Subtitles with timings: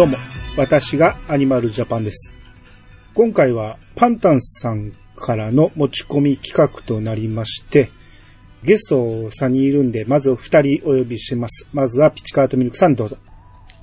[0.00, 0.16] どうも、
[0.56, 2.32] 私がアニマルジャパンです。
[3.12, 7.90] 今回はパンタンさんからの持ち込み企画となりまして、
[8.62, 11.68] ゲスト3人いるんで、まず2人お呼びします。
[11.74, 13.18] まずはピチカートミルクさんどうぞ。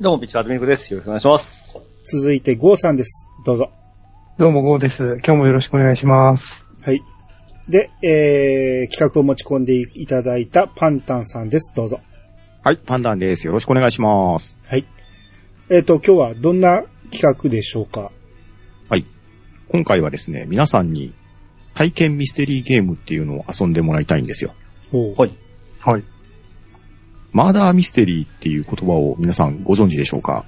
[0.02, 0.92] どうも、ピッチカートミルクです。
[0.92, 1.78] よろしくお願いします。
[2.04, 3.28] 続いてゴーさんです。
[3.46, 3.70] どうぞ。
[4.40, 5.20] どうも、ゴーです。
[5.24, 6.66] 今日もよろしくお願いします。
[6.82, 7.04] はい。
[7.70, 11.74] で、えー、企画を持ち込んでいただいたパンタンさんです。
[11.76, 12.00] どうぞ。
[12.64, 13.46] はい、パンダンです。
[13.46, 14.58] よろしくお願いします。
[14.66, 14.88] はい。
[15.70, 18.12] えっ、と、今日はどんな企画でしょうか？
[18.88, 19.06] はい。
[19.68, 21.14] 今回はですね、皆さんに
[21.74, 24.54] 体験ミステリーゲームっていうのを遊んでもらいたいんですよ。
[24.94, 25.38] はい。
[25.80, 26.04] はい。
[27.34, 30.46] マーダーミステリーっていう言葉を皆さんご存知でしょうか？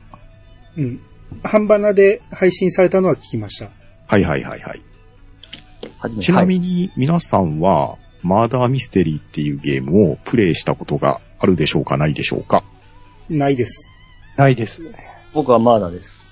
[0.77, 1.01] うん。
[1.43, 3.71] 半ばなで配信されたのは聞きました。
[4.07, 4.81] はいはいはいはい。
[5.97, 11.97] はじめちなみに、に皆さんは、マーダーミステリーっていうゲームをプレイしたことがあるでしょうか？
[11.97, 12.63] ないでしょうか？
[13.29, 13.89] ないです。
[14.37, 14.81] ないです。
[15.33, 16.27] 僕はマーダーです。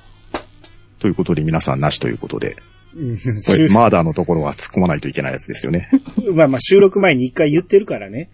[0.99, 2.57] ということで皆さんなしということで。
[2.95, 5.89] うんこれ、収マーダーのところは突っ込まないといけないやつですよね。
[6.33, 8.29] まあまあ収録前に一回言ってるからね。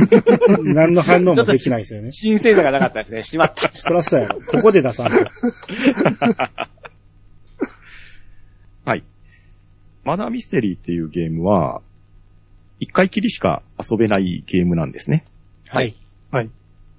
[0.62, 2.12] 何の反応もできないですよね。
[2.12, 3.22] 新鮮さがなかったですね。
[3.22, 3.70] しまった。
[3.72, 4.40] そらそうやろ。
[4.40, 5.16] ここで出さんと。
[8.84, 9.04] はい。
[10.04, 11.80] マーダーミステリーっていうゲームは、
[12.80, 15.24] 一回きりしか遊べないゲームなんですね。
[15.68, 15.96] はい。
[16.30, 16.50] はい。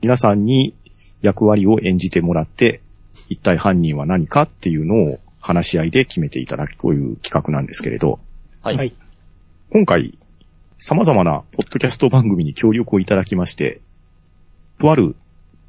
[0.01, 0.73] 皆さんに
[1.21, 2.81] 役割を演じてもらって、
[3.29, 8.19] 一体犯人は何かっていうのを話し合いで決めていただくという企画なんですけれど、
[8.61, 8.77] はい。
[8.77, 8.93] はい。
[9.69, 10.17] 今回、
[10.77, 13.81] 様々なポッドキャスト番組に協力をいただきまして、
[14.79, 15.15] とある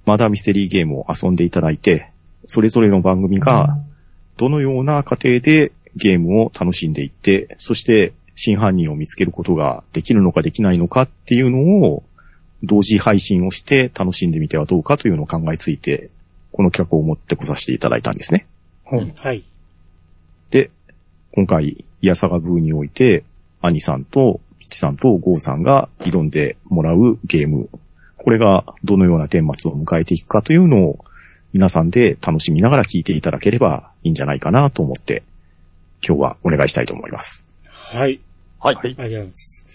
[0.04, 2.10] マーダーミステリーゲームを遊んでいただいて、
[2.46, 3.78] それぞれの番組が
[4.36, 12.04] どのような過程でゲームを楽しんでいって、そして真犯人を見つけることができるのかできないのかっていうのを
[12.62, 16.10] 同時配信をして楽しんでみてはどうかというのを考えついて、
[16.56, 18.46] この企画を持ってこさせていただいたんですね。
[18.90, 19.44] うんはい。
[20.50, 20.70] で、
[21.32, 23.24] 今回、イヤサガブーにおいて、
[23.60, 27.68] アニさんと、ピチさんとゴーさんが挑んでもらうゲーム。
[28.16, 31.04] これがどのような顛末を迎えていくかというのを、
[31.52, 35.24] 皆さんで楽しみながら聞いていただければいいんじゃないかなと思って、
[36.02, 37.44] 今日はお願いしたいと思います。
[37.64, 38.20] はい。
[38.58, 38.76] はい。
[38.76, 39.66] ありがとうございます。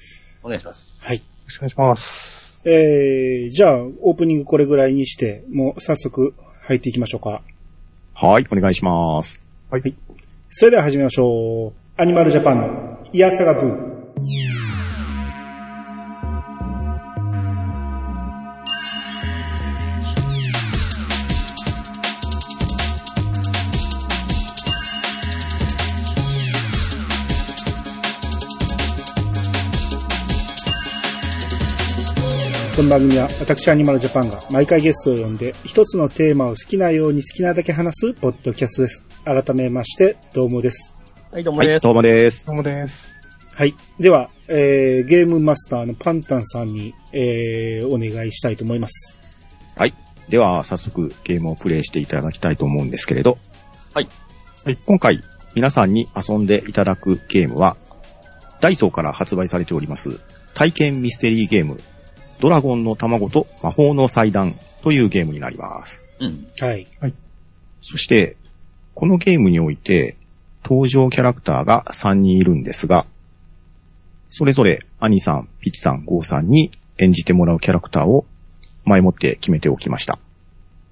[0.41, 1.05] お願いします。
[1.05, 1.17] はい。
[1.17, 2.61] よろしくお願いします。
[2.65, 6.33] えー、じゃあ、オープニングこれぐらいにして、もう早速
[6.71, 7.41] 入っていきましょうか。
[8.13, 9.43] はい、お願いします。
[9.69, 9.95] はい。
[10.49, 11.73] それでは始めましょう。
[11.97, 14.70] アニマルジャパンのイヤサガブー。
[32.73, 39.03] この番組は私アニマルジャパンが毎回ゲストを呼んで一つのテーマを好きなように好きなだけ話すポッドキャストです。
[39.25, 40.95] 改めまして、どうもです。
[41.31, 41.83] はい、どうもはい、です。
[41.83, 42.47] どうもです。
[42.47, 43.13] どうもです。
[43.53, 43.75] はい。
[43.99, 49.17] では、えー、ゲームマスターのパンタンさんに、えー、お願いしたいと思います。
[49.75, 49.93] はい。
[50.29, 53.37] では、早速ゲームをプレイしていただきたいと思うんですけれど。
[53.93, 54.07] はい。
[54.63, 55.21] はい今回、
[55.55, 57.75] 皆さんに遊んでいただくゲームは、
[58.61, 60.21] ダイソーから発売されております、
[60.53, 61.81] 体験ミステリーゲーム、
[62.41, 66.03] ドラゴンの卵と魔法の祭壇というゲームになります。
[66.19, 66.47] うん。
[66.59, 66.87] はい。
[67.81, 68.35] そして、
[68.95, 70.17] このゲームにおいて、
[70.63, 73.05] 登場キャラクターが3人いるんですが、
[74.27, 78.25] それぞれ、アニさん、ピチさん、ゴーさんに演じてもらうキャラクターを
[78.85, 80.17] 前もって決めておきました。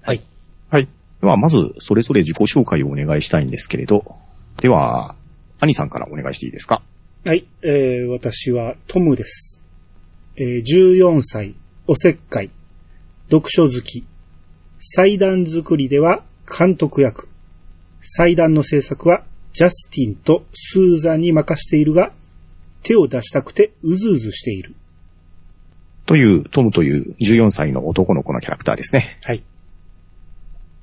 [0.02, 0.22] はい。
[0.70, 0.88] はい。
[1.20, 4.16] では、まず、それぞれ自己紹介をお願いしたいんですけれど、
[4.60, 5.16] では、
[5.58, 6.82] アニさんからお願いしていいですか？
[7.24, 7.48] はい。
[7.62, 9.59] えー、私はトムです。
[10.40, 11.54] えー、14歳、
[11.86, 12.50] おせっかい、
[13.30, 14.06] 読書好き、
[14.80, 17.28] 祭壇作りでは監督役、
[18.02, 19.22] 祭壇の制作は
[19.52, 22.12] ジャスティンとスーザンに任しているが、
[22.82, 24.74] 手を出したくてうずうずしている。
[26.06, 29.18] という、トムという14歳の男の子のキャラクターですね。
[29.24, 29.42] はい。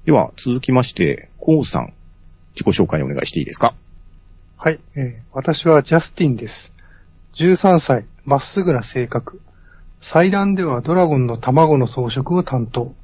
[0.06, 1.94] では、続きまして、コウさん、
[2.54, 3.74] 自己紹介お願いしていいですか？
[4.58, 6.72] はい、えー私はジャスティンです。
[7.34, 9.42] 13歳、まっすぐな性格。
[10.10, 12.96] 祭壇ではドラゴンの卵の装飾を担当。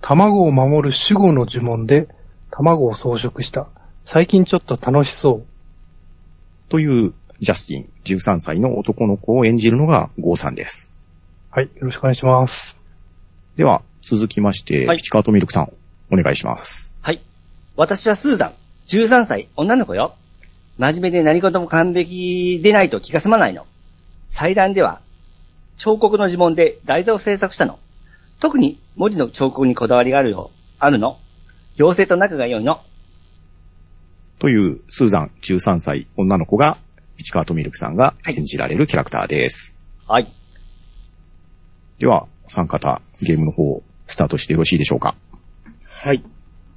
[0.00, 2.06] 卵を守る守護の呪文で
[2.52, 3.66] 卵を装飾した。
[4.04, 5.46] 最近ちょっと楽しそう。
[6.68, 10.92] という、ジャスティン、13歳の男の子を演じるのがゴーさんです。
[11.50, 12.76] はい、よろしくお願いします。
[13.56, 15.72] では、続きまして、はいピチカートミルクさん、
[16.12, 16.96] お願いします。
[17.02, 17.20] はい。
[17.74, 18.52] 私はスーザン、
[18.86, 20.14] 13歳、女の子よ。
[20.78, 23.66] 真面目で何事も完璧でないと気が済まないの。
[24.30, 25.00] 祭壇では、
[25.78, 27.78] 彫刻の呪文で台座を制作したの。
[28.40, 31.18] 特に文字の彫刻にこだわりがあるよ、あるの。
[31.78, 32.82] 妖精と仲が良いの。
[34.38, 36.76] という、スーザン13歳女の子が、
[37.16, 39.74] ピチカートミルクさんが演じられるキャラクターです。
[40.06, 40.32] はい。
[41.98, 45.16] では、お三方、ゲームの方、スタートしてよろしいでしょうか。
[45.88, 46.22] はい。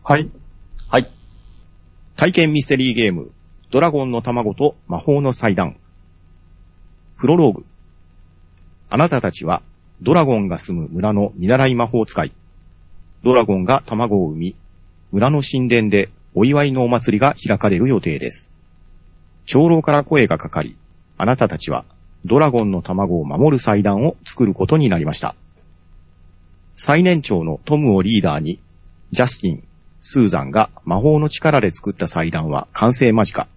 [0.03, 0.29] はい。
[0.87, 1.11] はい。
[2.15, 3.31] 体験ミステリーゲーム、
[3.69, 5.77] ドラゴンの卵と魔法の祭壇。
[7.17, 7.65] プロローグ。
[8.89, 9.61] あなたたちは、
[10.01, 12.31] ドラゴンが住む村の見習い魔法使い。
[13.23, 14.55] ドラゴンが卵を産み、
[15.11, 18.49] 村の神殿でお祝いのお祭りが開かれる予定です。
[19.45, 20.77] 長老から声がかかり、
[21.17, 21.83] あなたたちは、
[22.25, 25.35] ドラゴンの卵を守る祭壇を作ることになりました。
[26.75, 28.59] 最年長のトムをリーダーに、
[29.11, 29.63] ジャスティン、
[29.99, 33.47] スーザンが魔法の力で作った祭壇は完成間近。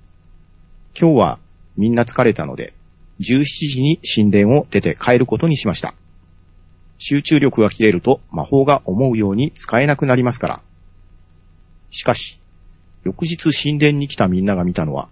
[0.98, 1.38] 今日は
[1.76, 2.72] みんな疲れたので、
[3.20, 5.94] 17時に神殿を出て帰ることにしました。
[6.99, 10.62] 集中力が切れると魔法が思うように使えなくなりますから。
[11.90, 12.40] しかし、
[13.05, 15.08] 翌日神殿に来たみんなが見たのは、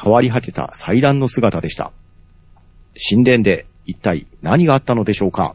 [0.00, 1.92] 変わり果てた祭壇の姿でした。
[3.10, 5.54] 神殿で一体何があったのでしょうか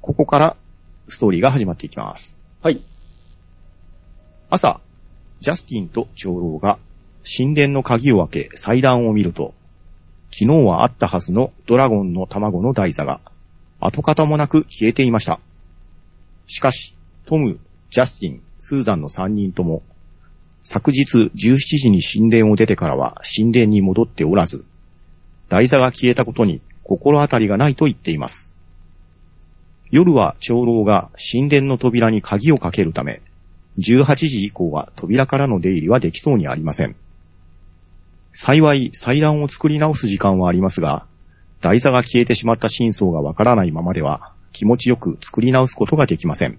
[0.00, 0.56] ここから
[1.08, 2.38] ストーリーが始まっていきます。
[2.62, 2.82] はい。
[4.50, 4.80] 朝、
[5.40, 6.78] ジャスティンと長老が
[7.24, 9.54] 神殿の鍵を開け祭壇を見ると、
[10.32, 13.20] 昨日はあったはずのドラゴンの卵の台座が
[13.80, 15.38] 跡形もなく消えていました。
[16.46, 16.96] しかし、
[17.26, 19.82] トム、ジャスティン、スーザンの3人とも、
[20.62, 24.64] 昨日17時に神殿を出てからは神殿に戻っておらず、
[25.50, 28.54] 台座が消えたことに心当たりがないと言っています。
[29.90, 33.20] 夜は長老が神殿の扉に鍵をかけるため、
[33.78, 36.96] 18時以降は扉からの出入りはできそうにありません。
[38.32, 41.06] 幸い祭壇を作り直す時間はありますが、
[41.60, 46.58] 台座が消えてしまった真相がわからないままでは気持ちよく作り直すことができません。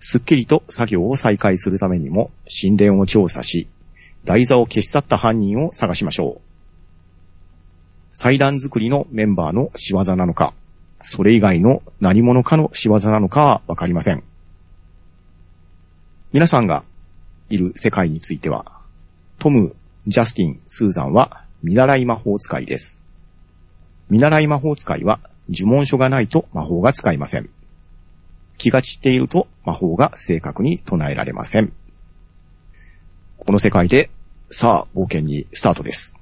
[0.00, 2.30] すっきりと作業を再開するためにも
[2.62, 3.68] 神殿を調査し、
[4.24, 6.40] 台座を消し去った犯人を探しましょう。
[8.12, 10.54] 祭壇作りのメンバーの仕業なのか、
[11.00, 14.22] それ以外の何者かの仕業なのかはわかりません。
[16.32, 16.84] 皆さんが
[17.48, 18.66] いる世界については、
[19.38, 19.74] トム、
[20.08, 23.02] ジャスティン、スーザンは見習い魔法使いです。
[24.08, 25.20] 見習い魔法使いは
[25.50, 27.50] 呪文書がないと魔法が使えません。
[28.56, 31.74] 気が散っていると魔法が正確に唱えられません。
[33.36, 34.08] この世界で、
[34.48, 36.16] さあ、冒険にスタートです。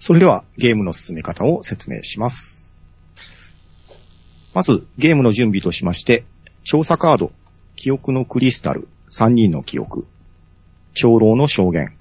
[0.00, 2.74] それでは、ゲームの進め方を説明します。
[4.52, 6.24] まず、ゲームの準備としまして、
[6.64, 7.30] 調査カード、
[7.76, 10.08] 記憶のクリスタル、3人の記憶、
[10.92, 11.94] 長老の証言、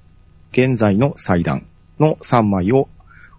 [0.52, 1.66] 現在の祭壇
[2.00, 2.90] の3枚を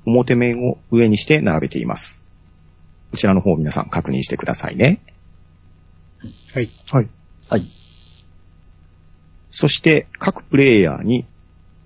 [0.07, 2.23] 表面を上にして並べています。
[3.11, 5.01] こちらの方を皆さん確認してくださいね。
[6.55, 6.71] はい。
[6.87, 7.09] はい。
[7.49, 7.71] はい。
[9.51, 11.27] そして各プレイヤーに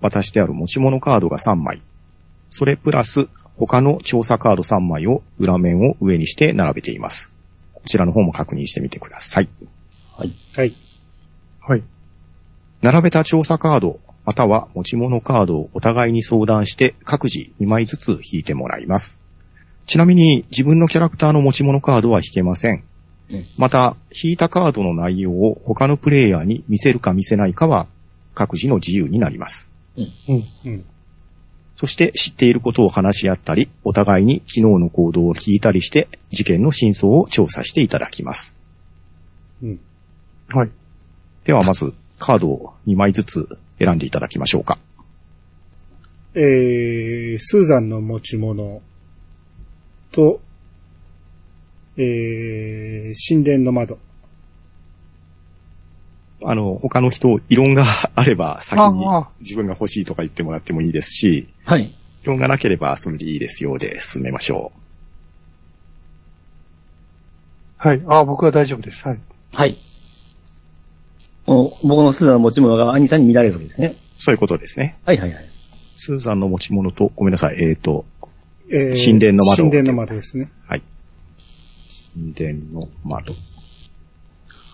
[0.01, 1.81] 渡してある持ち物カードが3枚。
[2.49, 7.31] それプラス他の調査カード3枚を裏面を上にして並べています。
[7.73, 9.49] こちらの方も確認してみてください。
[10.15, 10.33] はい。
[10.55, 10.75] はい。
[11.61, 11.83] はい。
[12.81, 19.19] 並べた調査カード、または持ち物カードをお互いに相談して各自2枚ずつ引いてもらいます。
[19.85, 22.83] ちなみに自分のキャラクターの持ち物カードは引けません
[23.29, 23.45] うん。
[23.57, 27.87] また、引いたカードの内容を他のプレイヤーに見せるか見せないかは
[28.33, 29.69] 各自の自由になります。
[29.97, 30.43] うん。
[30.65, 30.85] うん。
[31.75, 38.55] そして知っていることを話し合ったり、お互いに昨日の行動を聞いたりして、事件の真相を調査していただきます。
[39.61, 39.79] うん。
[40.49, 40.71] はい。
[41.43, 44.77] ではまず、カードを2枚ずつ選んでいただきましょうか。
[46.33, 48.81] えー、スーザンの持ち物
[50.11, 50.41] と、
[51.97, 53.99] えー、神殿の窓。
[56.43, 59.05] あの、他の人、異論があれば先に
[59.39, 61.95] 自分が欲しいとか言ってもらってもいいですし、はい。
[62.23, 64.71] 異論がなければそれでいいですよで進めましょ
[67.77, 68.01] はい。
[68.07, 69.07] ああ、僕は大丈夫です。
[69.07, 69.19] はい。
[69.53, 69.77] はい。
[71.45, 73.95] 僕のスーザンの持ち物が兄さんに見られるわけですね。
[74.17, 74.21] う。
[74.21, 74.97] そういうことですね。
[75.05, 75.45] はいはいはい。
[75.95, 78.05] スーザンの持ち物と、ごめんなさい、えっ、と、
[78.71, 80.51] えー神殿の窓神殿の窓ですね。
[80.67, 80.81] はい。
[82.15, 83.33] 神殿の窓。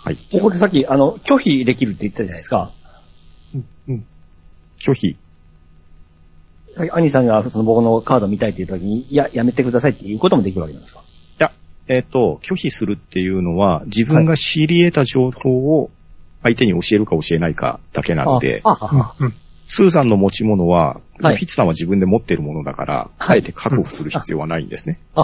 [0.03, 0.17] はい。
[0.31, 2.71] ここでさっき、あの、拒否できるって言ったじゃないですか。
[3.87, 4.05] うん。
[4.79, 5.17] 拒否。
[6.75, 11.01] さっき兄さんがその僕のカード見たいっていう時に、いや、やめてくださいっていうこともできるわけなんですか？
[11.01, 11.03] い
[11.43, 11.51] や、
[11.87, 15.91] えっ、と、拒否するっていうのは、自分が知り得た情報を
[16.43, 19.27] 相手に教えるか教えないかだけなので、あ、あ、うん。
[19.27, 19.35] うん。
[19.67, 24.99] スーザンの持ち物は、はいフィッツさんは自分で持ってるものだから、はいあえて確保する必要はないんですね。
[25.15, 25.23] だ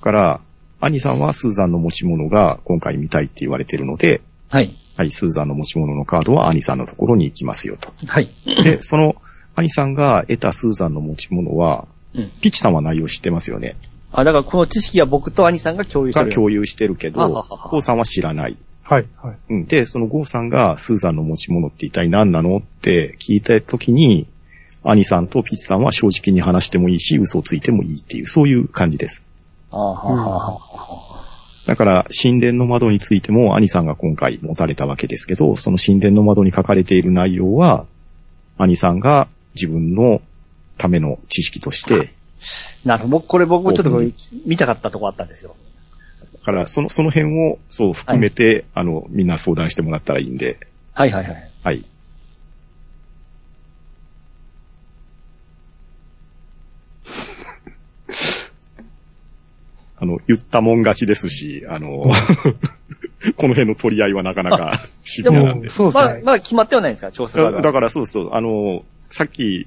[0.00, 0.40] から、
[0.80, 4.74] 兄さんはスーザンの持ち物が今回見たいって言われてるので、はい。
[4.96, 7.92] はい、スーザンの持ち物のカードは兄さんのところに行きますよと。
[8.06, 8.28] はい。
[8.44, 9.16] で、その
[9.54, 13.76] 兄さんが得たスーザンの持ち物は、うんピッチさんは内容知ってますよね。
[14.10, 16.30] あ、だからこの知識は僕と兄さんが共有してる。
[16.30, 18.56] が共有してるけど、あはははゴーさんは知らない。
[18.88, 19.36] はい、はい。
[19.50, 19.66] うん。
[19.66, 24.28] で、そのゴーさんがスーザンの持ち物って一体何なのって聞いた時に、
[24.84, 29.24] 兄さんとピッチさんは正直に話してもいいし、嘘をついてもいいっていう、そういう感じです。
[29.72, 30.60] あははは
[31.66, 37.86] だから、神殿の窓についても兄さんが今回持たれたわけですけど、その神殿の窓に書かれている内容は、
[38.56, 39.26] 兄さんが
[39.56, 40.22] 自分の
[40.78, 42.12] ための知識として、
[42.84, 43.18] なるほど。
[43.18, 44.00] 僕、これ僕もちょっと
[44.46, 45.56] 見たかったとこあったんですよ。
[46.46, 50.60] だから、その、その辺を、そう含めて、あの、みんな相談してもらったらいいんで、
[50.94, 51.50] はいはいはい。
[51.64, 51.84] はい。
[59.98, 62.04] あの、言ったもん勝ちですし、あの、
[63.36, 65.68] この辺の取り合いはなかなかシビアなんで。
[65.68, 66.04] そうですね、。
[66.04, 67.10] まあまだ決まってはないんですか？
[67.10, 67.50] 調査が。
[67.50, 69.66] だだからそうそう、あの、さっき、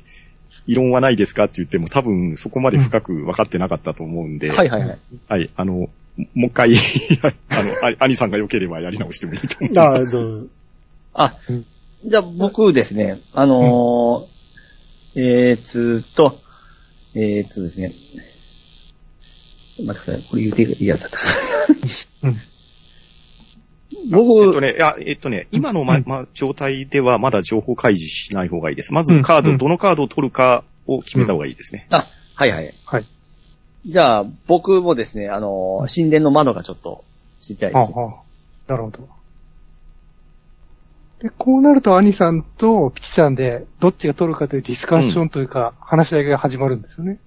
[0.65, 4.99] 異論はないですかって言っても多分そこまで深く分かってなかったと思うんで、はいはいはい。
[5.27, 5.89] はい、あの、
[6.33, 6.75] もう一回、
[7.49, 10.11] あの、あ兄さんが良ければやり直してもいいと思いああ、ます。
[10.13, 10.49] どう
[11.13, 11.65] あうん、
[12.05, 16.39] じゃあ僕ですね、あのー、えーつーと、
[17.15, 17.93] えーつですね、
[19.85, 20.23] 待ってください。
[20.29, 21.23] これ言うていいやつだったか
[22.23, 22.35] うん。
[22.35, 22.39] ら。
[23.91, 28.93] えっ僕と、ね、いや、えっとね、今のま、うんま、状態ではまだ情報開示しない方がいいです。
[28.93, 31.87] まずカード、うんどのカードを取るかを決めた方がいいですね。
[31.89, 32.73] あ、はいはい。
[32.85, 33.05] はい。
[33.85, 37.03] じゃあ、僕もですね、あのー、神殿の窓がちょっと
[37.39, 37.77] 知りたいです。
[37.77, 38.13] はあは
[38.67, 39.07] あ、なるほど。
[41.21, 47.19] で、こうなると兄さんとピチさんでどっちが取るかというディスカッションというか、話し合いが始まるんですよね。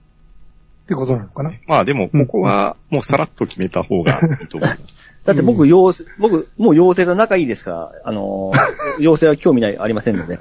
[0.85, 1.53] ってことなのかな？
[1.67, 4.83] まあでも、ここはもうさらっと決めた方がいいと思います。
[5.25, 10.41] だって僕、妖精、僕、もう妖精と仲いいですから、あのー、妖精は興味ない、ありませんので、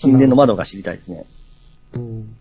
[0.00, 1.24] 神殿の窓が知りたいですね。
[1.94, 2.36] うん。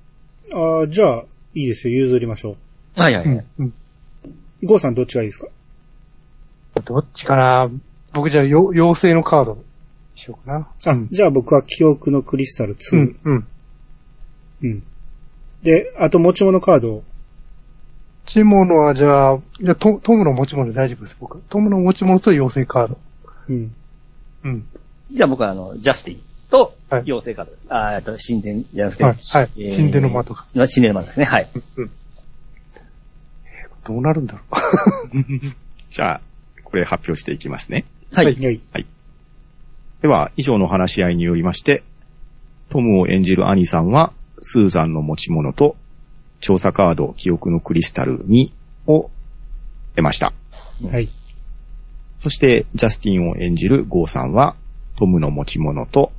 [0.51, 1.95] ああ、じゃあ、いいですよ。
[1.95, 2.55] 譲りましょ
[3.03, 3.35] はいはいはい。
[3.35, 3.45] うん。
[3.59, 3.73] うん。
[4.63, 4.65] う。
[4.65, 5.47] ゴーさんどっちがいいですか？
[6.85, 7.69] どっちかな
[8.13, 9.61] 僕じゃあ、よ妖精のカードに
[10.15, 10.67] しようかな。
[10.85, 12.95] あ、うんじゃあ僕は記憶のクリスタル2。
[12.95, 13.47] うん、うん。
[14.61, 14.83] うん。
[15.63, 17.03] で、あと持ち物カードを。
[18.25, 21.39] 持ち物はじゃあ、じゃあトトムの持ち物で大丈夫です、僕。
[21.49, 22.97] トムの持ち物と妖精カード。
[23.49, 23.75] うん。
[24.43, 24.67] うん。
[25.11, 27.65] じゃあ僕はあの、ジャスティンとはい妖精カードです。
[27.69, 29.49] あーえっと、神殿じゃなくて、はい、はい。
[29.57, 30.45] えー神殿の窓が。
[30.53, 31.25] 神殿の窓ですね。
[31.25, 31.49] はい。
[31.77, 31.91] うん。
[33.89, 34.41] どうなるんだろ
[35.89, 36.22] じゃあ、
[36.63, 37.86] これ発表していきますね。
[38.13, 38.25] はい。
[38.25, 38.86] はいはい。
[40.03, 41.81] では、以上の話し合いによりまして、
[42.69, 45.75] トムを演じる兄さんは、スーザンの持ち物と、
[46.39, 48.51] 調査カード、記憶のクリスタル2
[48.86, 49.10] を
[49.96, 50.34] 得ました。
[50.88, 51.10] はい。
[52.19, 54.55] そして、ジャスティンを演じるゴーさんは、
[54.98, 56.12] トムの持ち物と、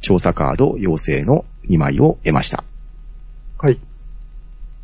[0.00, 2.62] 調査カード、妖精の2枚を得ました。
[3.62, 3.66] う。
[3.66, 3.80] はい。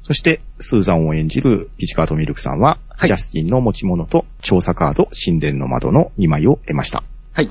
[0.06, 7.02] そして、スーザンを演じるピチカートミルクさんは、はいジャスティンの持ち物と、調査カード、神殿の窓の2枚を得ました。
[7.32, 7.50] はい。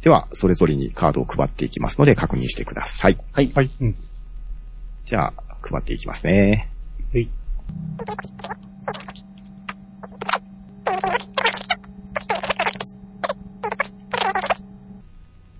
[0.00, 3.18] では、それぞれにカードを配っていきますので、確認してください。
[3.30, 3.52] はい。
[3.54, 3.70] はい。
[5.04, 5.32] じゃあ、
[5.62, 6.72] 配っていきますね。
[7.12, 7.28] はい。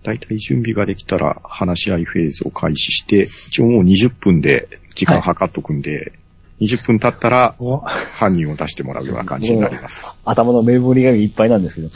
[0.02, 6.12] だいたい準備ができたら話し合いフェーズを開始して、一応もう20分で時間計っとくんで、
[6.60, 10.14] 20分経ったらお犯人を出してもらうような感じになります。
[10.24, 11.90] 頭のメモリがいっぱいなんですけど。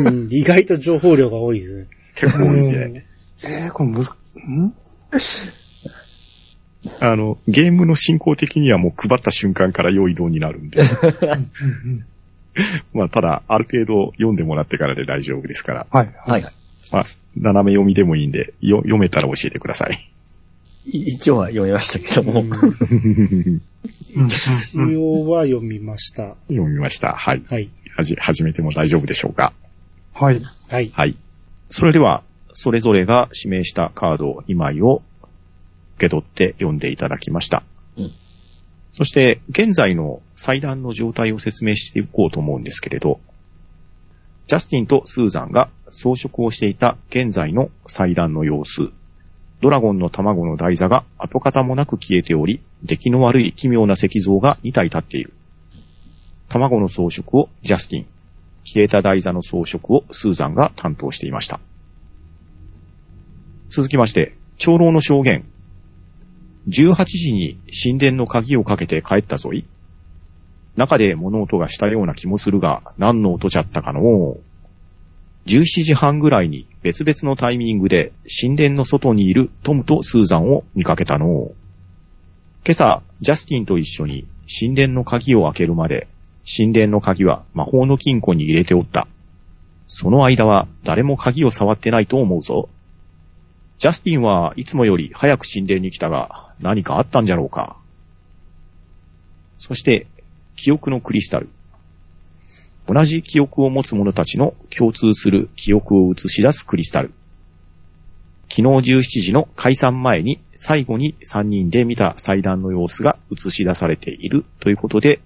[0.00, 1.86] うん意外と情報量が多いですね。
[2.14, 3.04] 結構多いんで。
[3.44, 4.72] えー、これむず、ん？
[7.00, 10.80] あの、ゲームの進行的にはもう配った瞬間から用意動になるんで。
[10.80, 10.84] う
[11.88, 12.04] ん
[12.92, 15.86] まあ、ただ、ある程度読んでもらってからで大丈夫ですから。
[15.90, 16.10] はい。
[16.26, 16.54] はいはい。
[16.90, 17.04] まあ、
[17.36, 20.10] 斜め読みでもいいんで、よ読めたら教えてください。
[20.90, 22.44] い一応は読みましたけども。
[24.14, 26.36] 一応は読みました。
[26.48, 27.12] 読みました。
[27.12, 27.42] はい。
[27.48, 27.70] はい。
[27.96, 29.52] はじ、始めても大丈夫でしょうか？
[30.14, 30.42] はい。
[30.68, 30.90] はい。
[30.94, 31.16] はい。
[31.70, 35.02] それでは、それぞれが指名したカード2枚を
[35.96, 37.62] 受け取って読んでいただきました。
[37.96, 38.12] うん
[38.90, 43.20] そして、現在の祭壇の状態を説明していこうと思うんですけれど、
[44.48, 48.90] ジャスティンとスーザンが装飾をしていた現在の祭壇の様子、
[49.60, 55.32] ドラゴンの卵の台座が跡形もなく消えており、出来の悪い奇妙な石像が2体立っている。
[56.48, 58.06] 卵の装飾をジャスティン、
[58.64, 61.60] 消えた台座の装飾をスーザンが担当していました。
[63.68, 65.44] 続きまして、長老の証言。
[66.68, 69.66] 18時に神殿の鍵をかけて帰ったぞい。
[70.76, 74.40] 中で物音がしたような気もするが、何の音じゃったかのう。
[75.48, 81.54] 17時半ぐらいに別々のタイミングで神殿の外にいるトムとスーザンを見かけたのを。
[82.66, 86.06] 今朝、ジャスティンと一緒に神殿の鍵を開けるまで、
[86.44, 89.08] 神殿の鍵は魔法の金庫に入れておった。
[89.86, 92.68] その間は誰も鍵を触ってないと思うぞ。
[93.78, 97.78] ジャスティンはいつもより早く神殿に来たが、何かあったんじゃろうか。
[99.56, 100.08] そして、
[100.56, 101.48] 記憶のクリスタル。
[102.88, 107.12] 同じ記憶を持つ者たちの共通する記憶を映し出すクリスタル。
[108.48, 115.20] 昨日17時の解散前に最後に3人で見た祭壇の様子が映し出されているということで、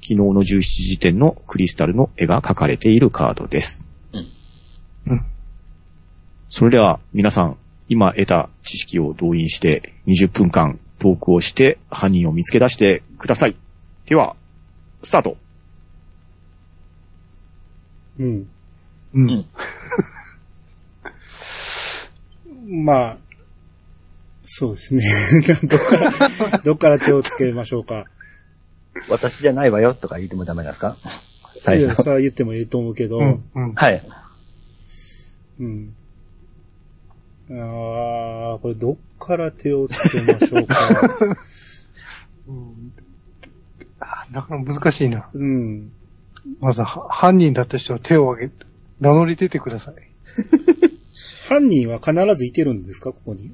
[0.00, 3.84] 昨日の17時点のクリスタルの絵が描かれているカードです。
[4.12, 4.26] うん
[5.08, 5.26] うん
[6.48, 7.56] それでは皆さん、
[7.88, 13.56] 今得た知識を動員して20分間トークをして犯人を見つけ出してください。
[14.06, 14.36] では、
[15.02, 15.36] スタート
[18.18, 18.48] うん。
[19.14, 19.30] うん。
[19.30, 19.46] うん
[22.84, 23.18] まあ、
[24.44, 25.02] そうですね。
[25.68, 26.12] どっから、
[26.64, 28.06] どっから手をつけましょうか。
[29.08, 30.96] 私じゃないわよとか言ってもダメなんですか？
[31.60, 32.02] 最いや、初。
[32.04, 33.44] さあ言ってもいいと思うけど、うん。
[33.54, 33.74] うん。
[33.74, 34.02] はい。
[35.60, 35.94] うん。
[37.50, 40.76] ああ、これどっから手をつけましょうか。
[42.48, 42.92] うん
[44.00, 45.28] あなかなか難しいな。
[45.32, 45.92] うん。
[46.60, 48.54] まずは、犯人だった人は手を挙げ、
[49.00, 49.94] 名乗り出てください。
[51.48, 53.52] 犯人は必ずいてるんですかここに？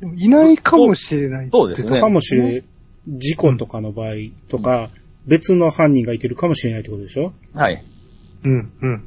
[0.00, 2.62] でもいないかもしれないそうですねかもしれ、
[3.08, 4.14] 事故とかの場合
[4.48, 4.90] とか、
[5.26, 7.32] 別の犯人がいてるかもしれないってことでしょ？
[7.54, 7.84] はい。
[8.44, 9.04] うん、うん。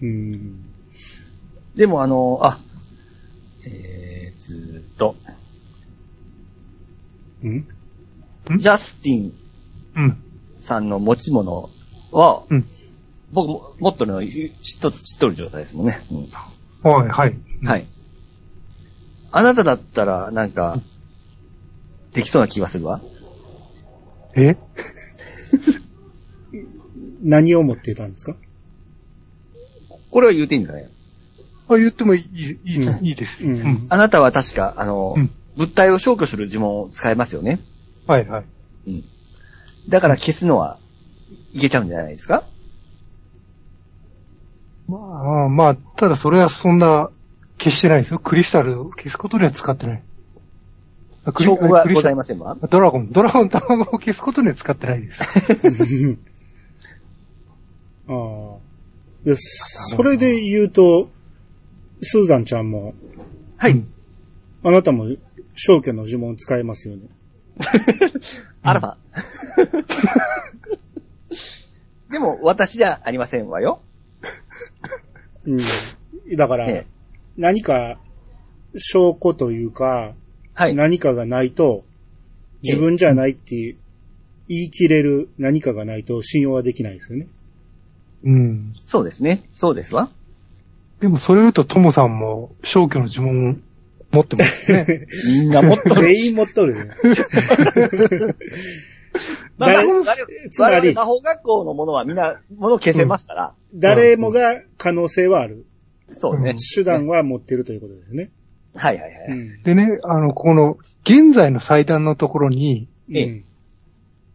[0.00, 0.64] うん。
[1.74, 2.60] でもあの、あ、
[3.66, 5.16] えー、ずーっと、
[7.42, 7.56] うん？
[7.56, 9.32] んジャスティンうん。
[10.60, 11.70] さんの持ち物
[12.12, 12.64] は、うん
[13.30, 16.00] 僕も持ってるの知っと知っとる状態ですもんね。
[16.10, 16.28] うん
[16.90, 17.36] はい、はい。
[17.62, 17.86] はい。
[19.32, 20.80] あなただったら、なんか、
[22.14, 23.02] できそうな気がするわ。
[24.34, 24.56] え？
[27.22, 28.34] 何を持ってたんですか？
[30.10, 30.88] これは言うていいんじゃない？
[31.68, 33.44] あ、言ってもいい、いい、うんいいです。
[33.44, 33.86] ううんん。
[33.90, 37.58] あなたは確か、あの、うん物体を消去する呪文を使えますよね。
[38.06, 38.44] はい、はい。
[38.86, 39.04] うん。
[39.88, 40.78] だから消すのは
[41.52, 42.44] いけちゃうんじゃないですか？
[44.88, 47.10] まあ、まあ、ただそれはそんな、
[47.58, 48.20] 消してないですよ。
[48.20, 50.02] クリスタルを消すことには使ってない。
[51.24, 52.56] あクリ証拠がございまませんわ。
[52.70, 55.20] ドラゴン、ドラゴン卵を消すことには使ってないです。
[58.08, 58.56] ああ。
[59.24, 61.10] で、それで言うと、
[62.00, 62.94] スーザンちゃんも、
[63.56, 63.72] はい。
[63.72, 63.92] うん
[64.64, 65.06] あなたも
[65.54, 67.02] 消去の呪文使えますよね。
[68.62, 68.96] アルファ。
[72.10, 73.80] でも、私じゃありませんわよ。
[75.44, 75.60] うん。
[76.36, 76.98] だから、ええ
[77.38, 78.00] 何か
[78.76, 80.14] 証拠というか、
[80.54, 80.74] はい。
[80.74, 81.84] 何かがないと、
[82.62, 83.76] 自分じゃないっていう
[84.48, 87.28] 言い切れる何かがないと信用はできないですよね。
[88.24, 88.74] うん。
[88.78, 89.48] そうですね。
[89.54, 90.10] そうですわ。
[90.98, 93.62] でもそれ言うとトモさんも消去の呪文
[94.12, 95.06] 持ってますね。
[95.26, 95.94] みんなもっと。
[96.00, 96.90] 全員持っとる。
[99.58, 99.82] まあ、
[100.50, 103.54] つまり魔法学校のものはみんな、もの消せますから。
[103.74, 105.66] 誰もが可能性はある。
[106.12, 106.54] そうね。
[106.74, 108.30] 手段は持ってるということですね。
[108.74, 109.12] はいはいはい。
[109.30, 109.62] うん。
[109.62, 112.88] でね、あの、この、現在の祭壇のところに、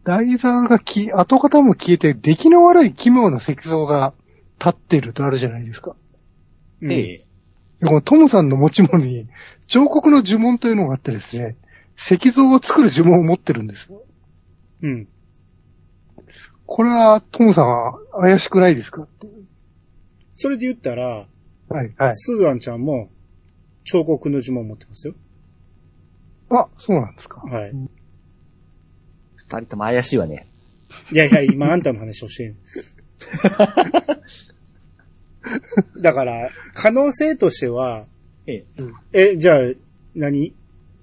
[0.04, 4.12] 台座がき、跡形も消えて、出来の悪い奇妙な石像が
[4.58, 5.96] 立ってるとあるじゃないですか。
[6.82, 7.23] うんええ。
[7.84, 9.28] でこのトモさんの持ち物に、
[9.66, 11.56] 彫刻の呪文というのがあってですね、
[11.98, 14.02] 石像を作る呪文を持ってるんですよ。
[14.82, 15.08] うん。
[16.66, 19.06] これは、トモさんは怪しくないですか？
[20.32, 21.26] それで言ったら、
[21.68, 22.14] はい、はい。
[22.16, 23.10] スーザンちゃんも
[23.84, 25.14] 彫刻の呪文持ってますよ。
[26.48, 27.42] あ、そうなんですか。
[27.42, 27.72] はい。
[29.36, 30.48] 二人とも怪しいわね。
[31.12, 32.56] いやいや、今あんたの話をしてん。
[35.98, 38.06] だから、可能性としては、
[38.46, 38.64] え
[39.12, 39.58] え、じゃあ、
[40.14, 40.54] 何？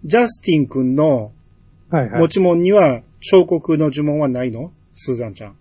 [0.04, 1.32] ジャスティン君の
[1.90, 2.28] はい、はい持。
[2.30, 4.72] ち物には彫刻の呪文はないの？
[4.94, 5.58] スーザンちゃん。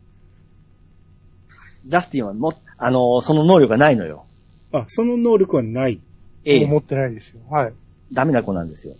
[1.87, 4.25] ジャスティンはも、あのーその能力がないのよ。
[4.73, 6.01] あ、その能力はない。
[6.45, 6.67] ええ。
[6.67, 7.41] 持ってないですよ。
[7.51, 7.73] はい。
[8.13, 8.95] ダメな子なんですよ。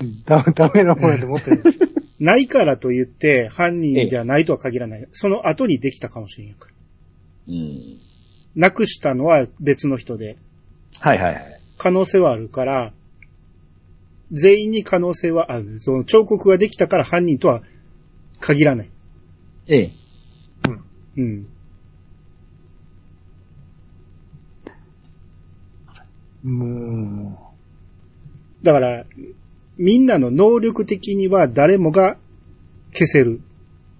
[0.00, 1.58] うんダメ、ダメなものなんで持ってない。
[2.20, 5.08] ないからと言って犯人じゃないとは限らない。
[5.12, 6.74] その後にできたかもしれんから。
[7.48, 7.98] うん。
[8.54, 10.36] なくしたのは別の人で。
[11.00, 11.60] はいはいはい。
[11.78, 12.92] 可能性はあるから、
[14.30, 15.78] 全員に可能性はある。
[15.80, 17.62] その彫刻ができたから犯人とは
[18.40, 18.90] 限らない。
[19.66, 19.90] ええ。
[21.16, 21.46] うん。
[26.44, 26.58] うん。
[27.24, 27.52] も
[28.62, 28.64] う。
[28.64, 29.04] だから、
[29.76, 32.16] みんなの能力的には誰もが
[32.92, 33.40] 消せる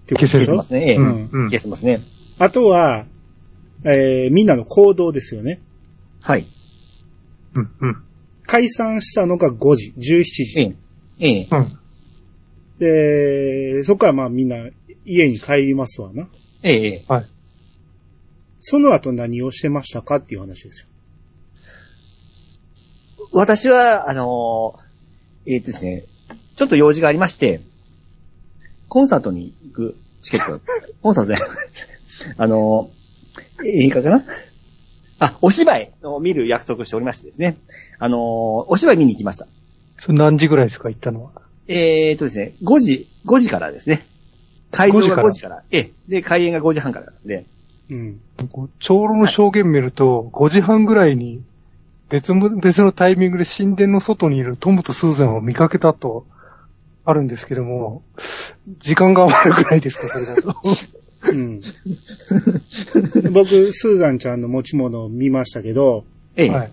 [0.04, 0.38] ってことでしょ？
[0.38, 0.90] 消せますね。
[0.90, 1.28] ええ、うん。
[1.50, 2.02] 消せますね。
[2.38, 3.06] あとは、
[3.84, 5.60] えーみんなの行動ですよね。
[6.20, 6.46] はい。
[7.54, 8.02] う、うん、うん。
[8.46, 10.60] 解散したのが5時、17え時。
[10.60, 10.76] え。
[11.18, 11.48] ええ。
[11.50, 11.78] うん。
[12.78, 14.56] で、そこからまあみんな
[15.04, 16.28] 家に帰りますわな。
[16.62, 16.74] ええ。
[16.74, 17.26] ええはい。
[18.60, 20.88] その後何をしてましたかっていう話ですよ。
[23.32, 26.04] 私は、あのーえーっとですね、
[26.54, 27.60] ちょっと用事がありまして、
[28.88, 30.60] コンサートに行くチケット、
[31.00, 31.36] コンサートで、
[32.36, 33.01] あのー
[33.64, 34.24] 映画かな？
[35.18, 37.56] あ、お芝居を見る約束をしておりましてですね、
[37.98, 38.18] あのー
[38.68, 39.46] お芝居見に行きました。
[39.98, 41.30] それ何時ぐらいですか行ったのは？
[41.68, 44.06] えーっとですね、5時、5時からですね。
[44.72, 45.62] 会場が5時から。
[45.70, 45.90] ええ。
[46.08, 47.44] で、開演が5時半からなんで、
[47.90, 48.20] うん。
[48.80, 51.42] 長老の証言見ると、5時半ぐらいに
[52.08, 56.26] 別も、別のタイミングで神殿の外にいるトムとスーザンを見かけたと、
[57.04, 58.02] あるんですけども、
[58.78, 60.56] 時間が悪くないですか、それだと。
[61.30, 61.60] うん。
[63.32, 66.04] 僕、スーザンちゃんの持ち物を見ましたけど、
[66.36, 66.50] ええ。
[66.50, 66.72] はい。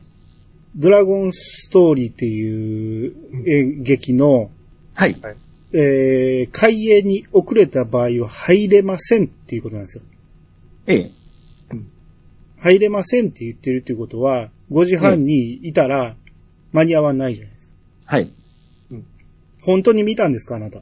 [0.75, 3.13] ドラゴンストーリーっていう
[3.47, 4.51] 演劇の、
[4.93, 5.17] はい。
[5.71, 10.03] えー、開演に遅れた場合は入れませんっていうことなんですよ。
[10.87, 11.11] ええ。
[12.59, 16.15] 入れませんって言ってるっていうことは、5時半にいたら
[16.73, 17.73] 間に合わないじゃないですか。
[18.05, 18.31] はい。
[19.63, 20.81] 本当に見たんですかあなた？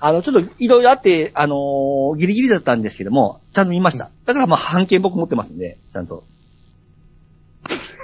[0.00, 4.10] あの、ちょっといろいろあって、あのーギリギリだったんですけども、ちゃんと見ました。
[4.24, 6.24] だからまあ、半径僕持ってますんで、ちゃんと。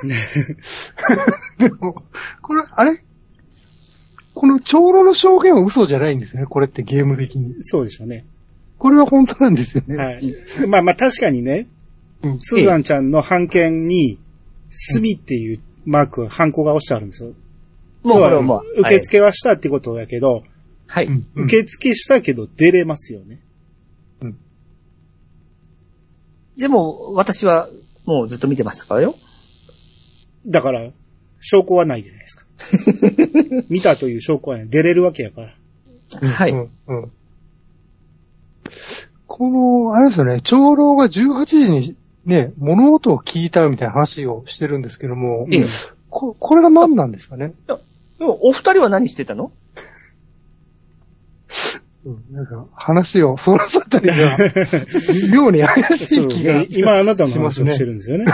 [1.58, 2.02] でも、
[2.40, 2.98] これ、あれ？
[4.34, 7.56] この長老の証言は嘘じゃないんですね、これってゲーム的に。
[7.60, 8.24] そうでしょうね。
[8.78, 9.96] これは本当なんですよね。
[9.96, 10.34] はい。
[10.66, 11.66] まあまあ確かにね、
[12.22, 14.18] うんスーザンちゃんの判件に、
[14.70, 17.32] 墨っていうマーク、ハンコが押してあるんですよ。
[18.02, 18.14] も
[18.76, 18.80] う。
[18.80, 20.42] 受付はしたってことやけど、
[20.90, 21.08] はい。
[21.36, 23.40] 受付したけど出れますよね。
[26.56, 27.70] でも、私は、
[28.04, 29.14] もうずっと見てましたからよ。
[30.46, 30.90] だから、
[31.38, 33.64] 証拠はないじゃないですか。
[33.70, 34.68] 見たという証拠はない。
[34.68, 35.54] 出れるわけやから。
[36.28, 36.50] はい。
[36.50, 37.12] うんうん
[39.26, 45.66] この、あれですよね、長老が18時にね、物音を聞いたみたいな話をしてるんですけども、ええ。
[46.10, 47.54] ここれが何なんですかね、
[48.18, 49.52] お二人は何してたの？
[52.02, 54.14] うん、なんか話をそらさったりが、
[55.32, 56.64] 妙に怪しそいう気が。
[56.70, 58.24] 今あなたの話をしてるんですよね。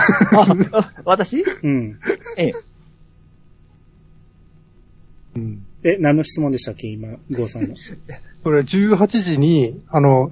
[0.71, 1.43] あ私？
[1.63, 1.99] うん。
[2.37, 2.53] ええ。
[5.35, 6.87] うんえ、何の質問でしたっけ？
[6.87, 7.75] 今、ゴーさんの。
[8.43, 10.31] これ18時に、あの、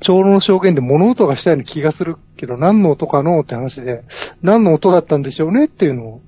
[0.00, 4.04] 長老の証言で物音がしたような気がするけど、何の音かのって話で、
[4.42, 6.22] 何の音だったんでしょうねっていうのを、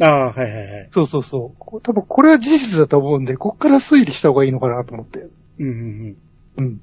[0.00, 0.88] ああ、はいはいはい。
[0.92, 1.56] そうそうそう。
[1.58, 5.26] こ多分これは事実だと思うんで、こっから推理した方がいいのかなと思って。
[5.58, 6.16] うんうん
[6.58, 6.80] うん。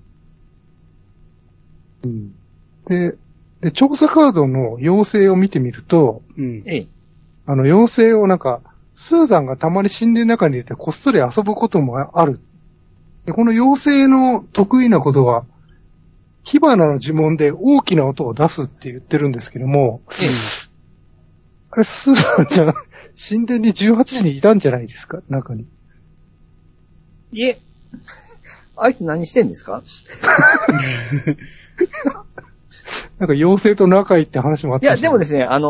[2.04, 2.36] うん。
[2.88, 3.18] で、
[3.62, 6.64] で、調査カードの妖精を見てみると、うん。
[7.48, 8.62] あの妖精をなんか、
[8.94, 12.40] スーザンがたまに神殿の中に入れてこっそり遊ぶこともある。
[13.26, 15.46] で、この妖精の得意なことは、
[16.44, 20.02] 火花の呪文で大きな音を出すって言ってるんですけども、
[21.72, 22.74] あれ、スーザンちゃん、
[23.18, 25.22] 神殿に18時にいたんじゃないですか？
[25.30, 25.66] 中に。
[27.32, 27.60] いえ。
[28.78, 29.82] あいつ何してんですか？
[33.20, 35.68] なんか妖精と仲いいって話もあっいや、でもですね、あの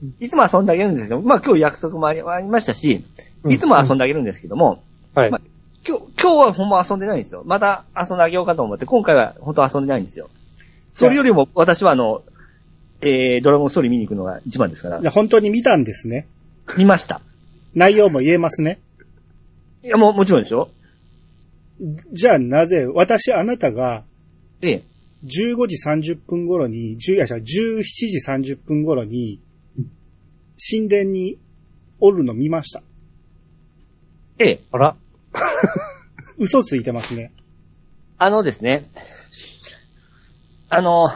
[0.00, 3.04] ーうんいつも遊んであげるんですけど、まあ今日約束もありありましたし、
[3.42, 4.82] うんいつも遊んであげるんですけども、
[5.14, 5.30] はい。
[5.30, 5.40] ま
[5.86, 7.42] 今日、今日はほんま遊んでないんですよ。
[7.44, 10.30] また遊んであげようかと思って、今回は本当遊んでないんですよ。
[10.94, 12.22] それよりも私はあの、
[13.00, 16.26] えー、ドラゴンストーリー見に行くのが一番ですからで、本当に見たんですね。
[16.76, 17.20] 見ました。
[17.74, 18.80] 内容も言えますね。
[19.82, 20.70] いや、もう、もちろんですよ。
[22.12, 24.04] じゃあなぜ、私、あなたが、
[24.60, 24.84] ええ。
[25.24, 29.40] 15時30分頃に、10いや、じゃあ17時30分頃に、
[30.70, 31.38] 神殿に
[32.00, 32.82] おるの見ました。
[34.38, 34.60] ええ。
[34.72, 34.96] あら。
[36.38, 37.32] 嘘ついてますね。
[38.18, 38.90] あのですね、
[40.68, 41.08] あの、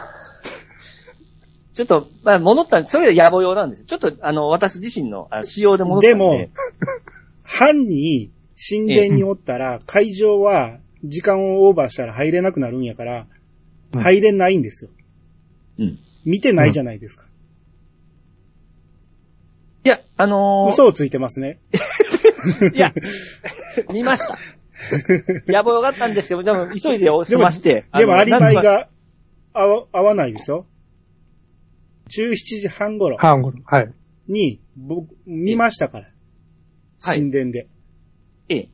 [1.73, 3.85] ちょっと、まあ、戻った、それは野暮用なんです。
[3.85, 6.13] ちょっと、あの、私自身のあ仕様で戻ったんで。
[6.13, 6.49] でも、
[7.43, 13.27] 班に神殿におったら、会場は時間をオーバーしたら入れなくなるんやから、
[13.93, 14.89] うん入れないんですよ。
[15.77, 15.99] うん。
[16.25, 17.27] 見てないじゃないですか。
[19.83, 21.59] いや、あのー嘘をついてますね。
[22.73, 22.91] いや、
[23.91, 24.39] 見ました。
[25.45, 27.85] 野暮があったんですけど、でも急いで済まして。
[27.95, 28.63] でもアリバイなんとか。
[28.63, 28.89] が
[29.53, 30.65] 合わ合わないですよ。
[32.09, 33.17] 17時半頃。
[33.17, 33.61] ハンゴル。
[33.65, 33.93] はい。
[34.27, 36.05] に、僕、見ましたから。
[36.05, 37.67] はい神殿で。
[38.47, 38.69] ええ。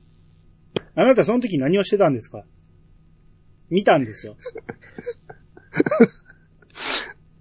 [0.93, 2.45] あなたその時何をしてたんですか？
[3.71, 4.35] 見たんですよ。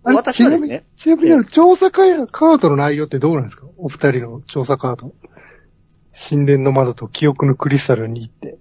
[0.02, 3.66] あれ私はですねちなみに、ちなみにあの調査カードの内容ってどうなんですか？
[3.76, 5.14] お二人の調査カード。
[6.12, 8.58] 神殿の窓と記憶のクリスタルに行って。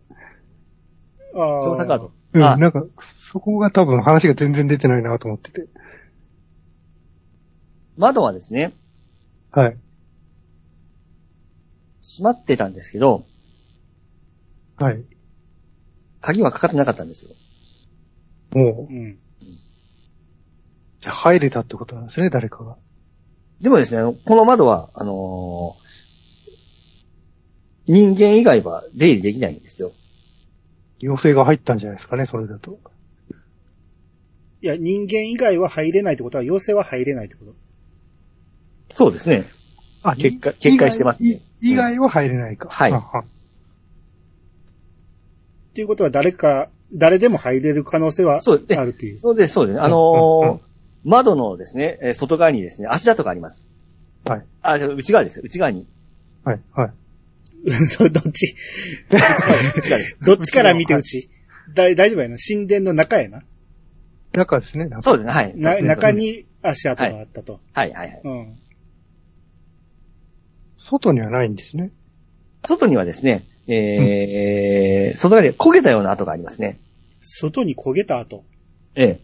[1.34, 2.12] あ調査カード。
[2.34, 2.84] うん、あなんか、
[3.22, 5.68] そこが多分話が全然出てないなと思ってて。
[7.98, 8.74] 窓はですね、
[9.52, 9.78] はい。
[12.02, 13.26] 閉まってたんですけど、
[14.78, 15.04] はい。
[16.22, 17.32] 鍵はかかってなかったんですよ。
[18.54, 19.18] もう、うん。
[21.02, 22.78] じゃあ入れたってことなんですね、誰かが。
[23.62, 25.88] でもですね、この窓は、あのー
[27.88, 29.94] 人間以外は出入りできないんですよ。
[31.02, 32.80] 妖精が入ったんじゃないですかね、それだと。
[34.62, 37.56] いや、人間以外は入れないってことは、妖精は入れないってこと。
[38.92, 39.46] そうですね。
[40.04, 42.70] あ結界結界してますねい以外は入れないか。
[42.70, 43.24] はいははっ
[45.78, 49.20] ていうことは、誰か、誰でも入れる可能性はあるっていう。
[49.20, 49.82] そうです、そうですね。
[49.84, 50.60] あのうんうんー
[51.04, 53.70] 窓のですね、えー外側にですね、足跡があります。
[54.26, 54.46] はい。
[54.62, 55.86] あ、内側ですよ、内側に。
[56.44, 56.92] はい、はい。
[58.00, 58.56] ど どっち？
[60.26, 61.30] どっちから見てうち。
[61.74, 62.38] だ大丈夫やな。
[62.38, 63.44] 神殿の中やな。
[64.34, 65.02] 中ですね、中。
[65.04, 65.84] そうですね、はい。
[65.84, 66.12] 中。
[66.12, 67.60] に足跡があったと。
[67.74, 68.22] はい、はい、はい。
[68.24, 68.58] うん。
[70.78, 71.92] 外にはないんですね。
[72.66, 76.80] 外にはですね、えー、外側で焦げたような跡がありますね。
[77.22, 78.46] 外に焦げた後。
[78.96, 79.20] ええ。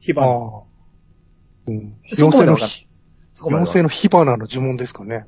[0.00, 0.26] 火花。
[1.66, 1.96] うん。
[2.12, 2.86] 妖精のひ、
[3.32, 5.26] そこまでは妖精の火花の呪文ですかね。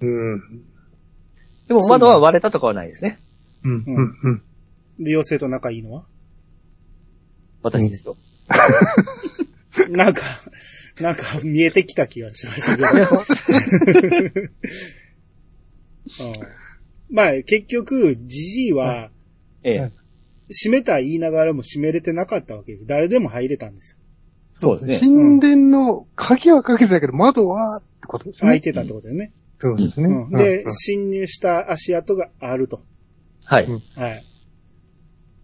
[0.00, 0.64] うん。
[1.68, 3.18] でも窓は割れたとかはないですね。
[3.64, 4.30] うん、うんうん、う
[5.00, 5.04] ん。
[5.04, 6.04] で、妖精と仲いいのは？
[7.62, 8.16] 私ですよ。
[9.90, 10.22] なんか、
[11.00, 12.88] なんか見えてきた気がしましたけど。
[16.20, 16.32] うん
[17.10, 19.10] まあ、結局、ジジイは、
[19.62, 19.92] ええはい。
[20.48, 22.86] 閉めた言いながらも閉めれてなかったわけです。
[22.86, 23.98] 誰でも入れたんですよ。
[24.54, 25.16] そうですね。
[25.16, 28.50] 神殿の鍵はかけてたけど、窓は、ってことですね。
[28.50, 29.32] 開いてたってことだよね。
[29.60, 30.06] そうですね。
[30.06, 32.80] うんで、うん侵入した足跡があると。
[33.44, 33.64] はい。
[33.64, 34.24] うんはい。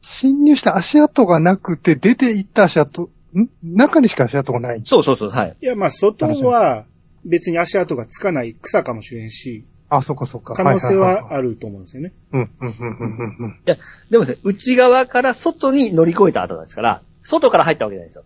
[0.03, 4.83] 侵入した足跡がなくて、出て行った足跡、ん中にしか足跡がない。
[4.85, 5.57] そうそうそう、はい。
[5.61, 6.85] いや、まあ、外は
[7.25, 10.55] 別に足跡がつかない草かもしれんし、あ、そっかそっか。
[10.55, 12.13] 可能性いいいはあると思うんですよね。
[12.33, 13.61] うん、うん、うん、うん、うん。
[13.65, 18.25] でもですね、内側から外に乗り越えた後ですから、外から入ったわけじゃないですよ。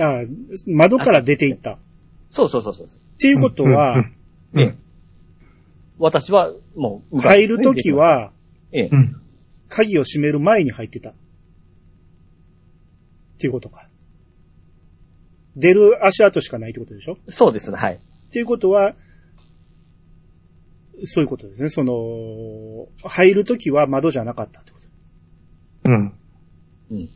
[0.00, 0.24] ああ
[0.66, 1.74] 窓から出ていった。
[1.74, 1.78] っ
[2.30, 2.86] そうそうそうそう。
[3.18, 4.14] ていうことは、うん
[4.54, 4.74] ええ。
[5.98, 8.32] 私は、もう、入るとき、は、
[8.72, 8.96] ええう。
[8.96, 9.20] ん。
[9.68, 11.12] 鍵を閉める前に入ってた。
[13.38, 13.88] っていうことか。
[15.56, 17.18] 出る足跡しかないってことでしょ？
[17.28, 17.94] そうですね、はい。
[17.94, 17.98] っ
[18.30, 18.96] ていうことは、
[21.04, 21.68] そういうことですね。
[21.68, 24.88] その、入るときは窓じゃなかったってこと。
[25.84, 26.12] うん。
[26.90, 27.08] うん。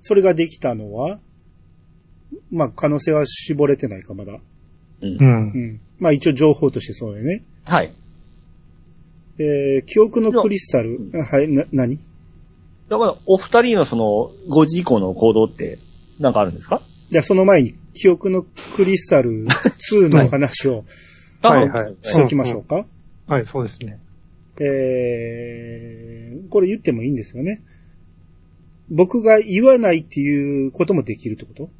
[0.00, 1.20] それができたのは、
[2.50, 4.40] まあ、可能性は絞れてないか、まだ。
[5.00, 5.10] うん。
[5.12, 5.16] う。
[5.20, 5.80] うんん。
[6.00, 7.44] まあ、一応情報としてそうだよね。
[7.64, 7.94] はい。
[9.38, 12.00] えー、記憶のクリスタルはい、な、何？
[12.88, 15.78] だから、お二人のその、5時以降の行動って、
[16.18, 16.82] なんかあるんですか？
[17.10, 18.42] じゃあその前に、記憶の
[18.76, 19.46] クリスタル
[19.92, 20.84] 2の話を
[21.42, 22.86] はいはいしておきましょうか？
[23.26, 23.98] はい、そうですね。
[24.60, 27.62] えー、これ言ってもいいんですよね。
[28.90, 31.70] 僕が言わないっていうこともできるってこと？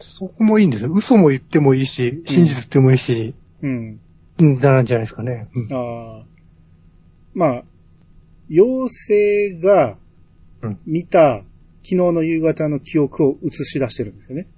[0.00, 0.92] そこもいいんですよ。
[0.92, 4.00] 嘘も言ってもいいし、真実言ってもいいし、うん。
[4.38, 5.48] うん、なんじゃないですかね。
[5.54, 6.24] うんああ。
[7.32, 7.64] まあ、
[8.54, 9.98] 妖精が
[10.62, 11.42] うん見た
[11.82, 14.48] 昨日の夕方の記憶を映し出してるんですよね。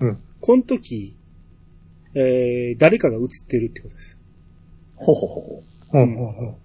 [0.00, 0.18] うん。
[0.40, 1.16] この時、
[2.14, 4.18] えー、誰かが映ってるってことです。
[4.96, 6.58] ほうほうほうほほうほうほ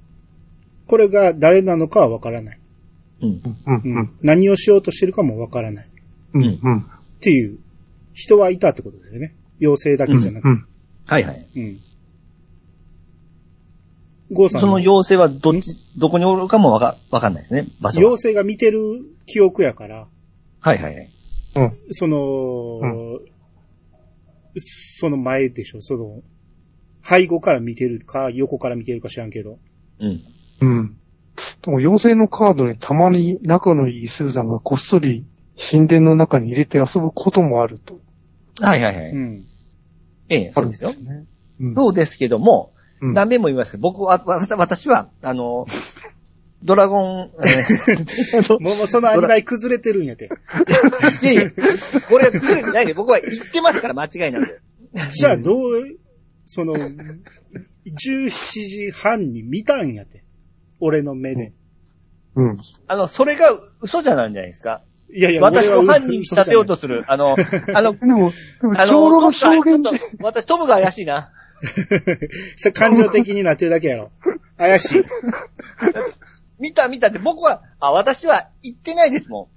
[0.87, 2.59] これが誰なのかはわからない。
[3.21, 3.25] う。
[3.27, 3.33] うん。
[3.33, 3.41] う。
[3.67, 5.89] うん、ううんん、何をしようとしてるかもわからない。
[6.33, 6.77] うん、うん。
[6.79, 6.83] っ
[7.19, 7.59] ていう、
[8.13, 9.35] 人はいたってことですよね。
[9.61, 10.49] 妖精だけじゃなくて。
[10.49, 10.67] うん。
[11.05, 11.47] はいはい。
[11.55, 11.79] うん。
[14.31, 17.67] ゴーさんその妖精はどっち、どこにおるかもわか、わかんないですね。
[17.79, 18.05] 場所は。
[18.05, 18.79] 妖精が見てる
[19.25, 20.07] 記憶やから、
[20.59, 21.09] はいはいはい。
[21.55, 21.77] うん。
[21.91, 23.19] その、
[24.99, 26.21] その前でしょ、その、
[27.03, 29.59] 背後から見てるか、横から見てるか知らんけど。
[29.99, 30.21] うん。
[30.61, 30.97] うん。
[31.61, 35.25] でも妖精のカードにたまに仲のいいスーザンがこっそり
[35.57, 37.99] 神殿の中に入れて遊ぶこともあると。
[38.61, 39.11] はいはいはい。
[39.11, 39.47] うん。
[40.29, 41.25] ええ、あるんそうですすよね。
[41.59, 45.65] うんそうですけども、うん何遍も言いますけど、僕は、わ私は、あの、
[46.63, 50.29] ドラゴン、えーもうそのアリバイ崩れてるんやて。
[51.21, 51.51] いやいや、
[52.09, 54.61] これは崩れてないで、僕は言ってますから間違いなく。
[55.11, 55.97] じゃあどう、
[56.45, 60.23] その、17時半に見たんやて。
[60.79, 61.53] 俺の目で。
[62.35, 62.57] うん。
[62.87, 63.49] あの、それが
[63.81, 64.81] 嘘じゃないんじゃないですか。
[65.13, 67.03] いやいや、私を犯人に仕立てようとする。
[67.07, 67.35] あの、
[67.73, 68.31] あの、でも、
[68.61, 69.21] でも、あの
[70.21, 71.31] 私トムが怪しいな。
[72.55, 74.11] それ感情的になってるだけやろ。
[74.57, 75.03] 怪しい。
[76.59, 79.47] 見た見たって僕は、あ、私は言ってないですもん。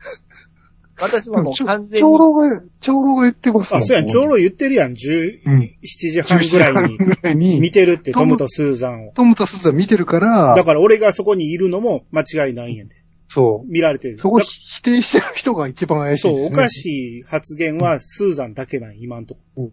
[1.00, 2.00] 私はもう完全に。
[2.00, 3.86] 長老が、長老が言ってますもあ、ん。
[3.86, 4.92] そうやん、長老言ってるやん。
[4.92, 9.12] 17うん時半ぐらいにぐらいに見てるって、トムとスーザンを。
[9.12, 12.96] トムとスーザン見てるから、だから俺がそこにいるのも間違いないんやで。
[13.28, 13.72] そう。
[13.72, 14.18] 見られてる。
[14.18, 16.46] そこだ否定してる人が一番怪しいです、そう、ね。
[16.48, 19.40] おかしい発言はスーザンだけなん、今んとこ。
[19.56, 19.72] うん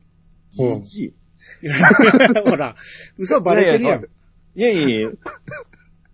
[0.49, 1.13] じじ
[2.45, 2.75] ほら、
[3.17, 4.03] 嘘バレてるやん。
[4.03, 5.09] いやいやいや。
[5.09, 5.11] ち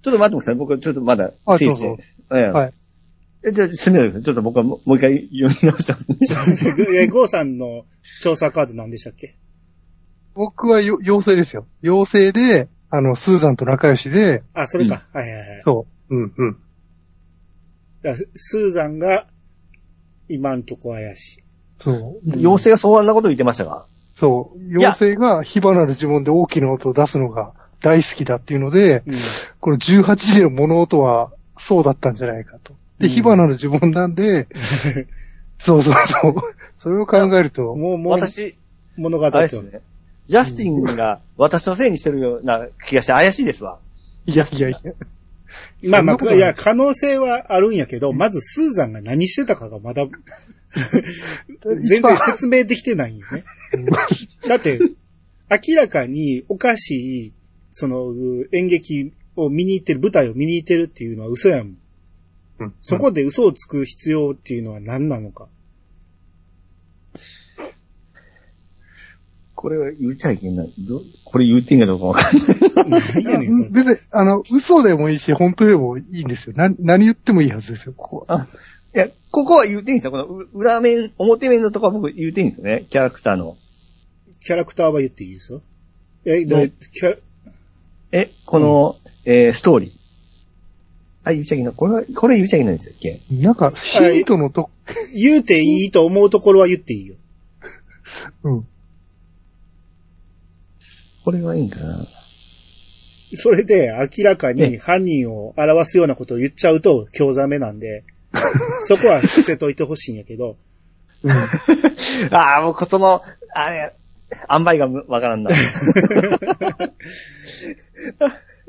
[0.07, 0.55] ょっと待ってください。
[0.55, 2.03] 僕ちょっとまだあ整理そうして。
[2.33, 2.73] ええはい。
[3.45, 4.21] え、じゃあ、すみません。
[4.23, 6.75] ちょっと僕はもうもう一回読み直したんですね。
[7.03, 7.85] え、ゴーさんの
[8.21, 9.35] 調査カード何でしたっけ？
[10.33, 11.67] 僕はよ妖精ですよ。
[11.83, 15.07] 妖精で、あの、スーザンと仲良しで、あ、それか。
[15.13, 15.61] はいはいはい。
[15.63, 16.15] そう。
[16.15, 16.57] うん、うん。
[18.01, 19.27] だスーザンが
[20.27, 21.43] 今んとこ怪しい。
[21.79, 22.31] そう。
[22.37, 23.85] 妖精がそうあんなこと言ってましたが。
[24.23, 24.77] そう。
[24.77, 29.15] 妖精が火花の呪文で大きな音を出すのが大好きだっていうので、うん。
[29.59, 32.73] この18時の物音はそうだったんじゃないかと。
[32.99, 34.47] で、うん火花の呪文なんで、
[35.59, 36.35] そうそうそう。
[36.77, 38.55] それを考えると、もう、もう、私、
[38.95, 39.81] 物語ですね。
[40.27, 43.79] ジャスティンが私のせいにしてるような気がして怪しいですわ。
[44.25, 44.93] いやいやいや。
[45.89, 50.07] まあまあ、いや、可能性はあるんやけど、まずスーザンが何してたかがまだ、
[51.79, 53.43] 全然説明できてないんよね。
[54.47, 54.79] だって、
[55.49, 57.33] 明らかにおかしい、
[57.69, 58.13] その、
[58.51, 61.77] 演劇を見に行ってる、舞台を見に行ってるっていうのは嘘やもん。
[62.59, 65.49] うんそこで嘘をつく必要っていうのは何なのか。
[69.55, 70.73] これは言っちゃいけない。
[70.77, 72.21] どこれ言っていいんかどうかわか
[72.83, 73.01] んない。
[73.23, 73.69] 何やねん、それ。
[73.69, 76.55] 別に、あの、嘘でもいいし、本当でもいいんですよ。
[76.55, 78.47] な、何言ってもいいはずですよ、ここは。
[79.33, 80.11] ここは言っていいんですよ。
[80.11, 82.85] このう裏面、表面のとこは僕言っていいんですよね。
[82.91, 83.57] キャラクターの。
[84.41, 85.63] キャラクターは言っていいですよ。
[86.23, 86.59] え、どう？
[86.59, 87.17] でキャ
[88.11, 89.91] え、この、えーストーリー。
[91.23, 91.73] あ、言っちゃいけない。
[91.73, 94.69] これは、これ言っちゃいけないんですよっけなんか、ヒントのと、
[95.11, 97.15] 言うていいと思うところは言っていいよ。
[98.43, 98.67] うん。
[101.25, 102.05] これはいいんかな。
[103.35, 108.03] それで明らかえに犯人を表すようなことを言っちゃうと興ざめなんで、
[108.87, 110.57] そこは伏せといてほしいんやけど、
[111.23, 111.31] うん。
[112.35, 113.21] ああ、もうその、
[113.53, 113.95] あれ、
[114.49, 115.51] 塩梅がわからんな。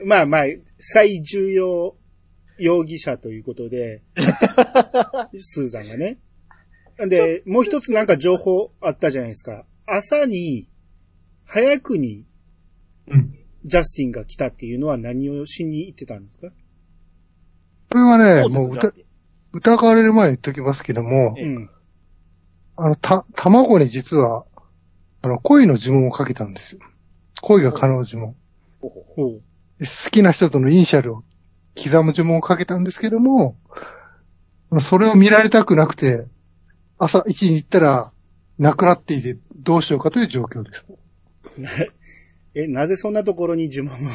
[0.05, 0.44] まあまあ、
[0.79, 1.96] 最重要
[2.59, 4.03] 容疑者ということで、
[5.38, 6.18] スーザンがね。
[6.98, 9.66] で、もう一つなんか情報あったじゃないですか。
[9.87, 10.68] 朝に、
[11.46, 12.27] 早くに
[13.09, 13.38] うん。
[13.64, 16.48] ジャスティンが来たっていうのは何をしに行ってたんですか？
[17.90, 18.92] これはね、もう疑
[19.54, 21.70] 疑われる前に言っときますけどもえ、うん。
[22.76, 24.44] あの、た、卵に実は、
[25.22, 26.80] あの、恋の呪文をかけたんですよ。
[27.40, 28.34] 恋が可能の呪文。
[28.80, 29.40] 好
[30.10, 31.24] きな人とのイニシャルを
[31.76, 33.56] 刻む呪文をかけたんですけども、
[34.80, 36.26] それを見られたくなくて、
[36.98, 38.12] 朝一に行ったら、
[38.58, 40.86] 亡くなっていてどうしようかという状況です。
[42.54, 44.10] え、なぜそんなところに呪文を？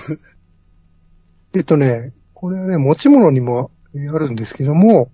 [1.55, 5.11] えっとね、これはね、持ち物にもえーあるんですけども、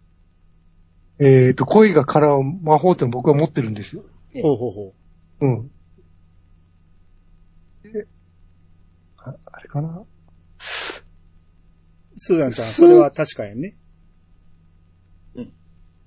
[1.19, 4.03] えっ、と、恋が叶う魔法っていうの僕は持ってるんですよ。
[4.41, 4.93] ほうほうほ
[5.41, 5.47] う。
[5.47, 5.71] うん。
[7.85, 8.07] え、
[9.17, 10.03] ああれかな？
[12.17, 13.75] スーザンちゃん、それは確かやね。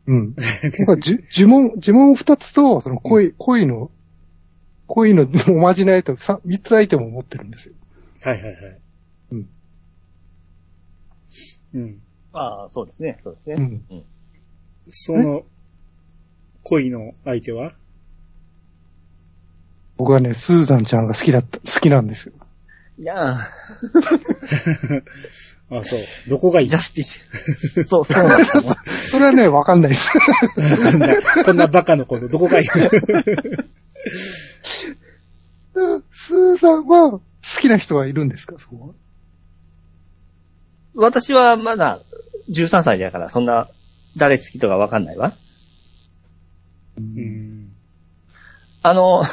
[0.08, 0.34] うん。
[0.78, 3.90] 僕はじゅ呪文、呪文二つと、その恋、恋の、
[4.86, 7.74] 恋の おまじないとさ三つアイテムを持ってるんですよ。
[8.22, 8.80] はいはいはい。
[9.32, 9.48] うん。
[11.74, 12.02] うん。
[12.32, 13.18] ああ、そうですね。
[13.22, 13.56] そうですね。
[13.56, 14.04] うん。
[14.90, 15.42] その、
[16.64, 17.72] 恋の相手は？
[19.96, 22.32] 僕はね、スーザンちゃんが好きだった、好きなんですよ。
[23.00, 23.36] いやー
[25.70, 26.00] あ、そう。
[26.28, 26.68] どこがいい？
[26.68, 27.84] ジャスティン。
[27.84, 28.62] そう、そうなんですよ。
[29.10, 30.10] それはね、わかんないです。
[30.54, 30.60] こ
[30.96, 32.66] んな、こんなバカのこと、どこがいい？
[36.10, 37.20] スーザンは好
[37.60, 38.94] きな人はいるんですかそこは？
[40.94, 42.00] 私はまだ
[42.50, 43.68] 13歳だから、そんな、
[44.18, 45.32] 誰好きとかわかんないわ。
[46.98, 47.72] うん。
[48.82, 49.22] あの、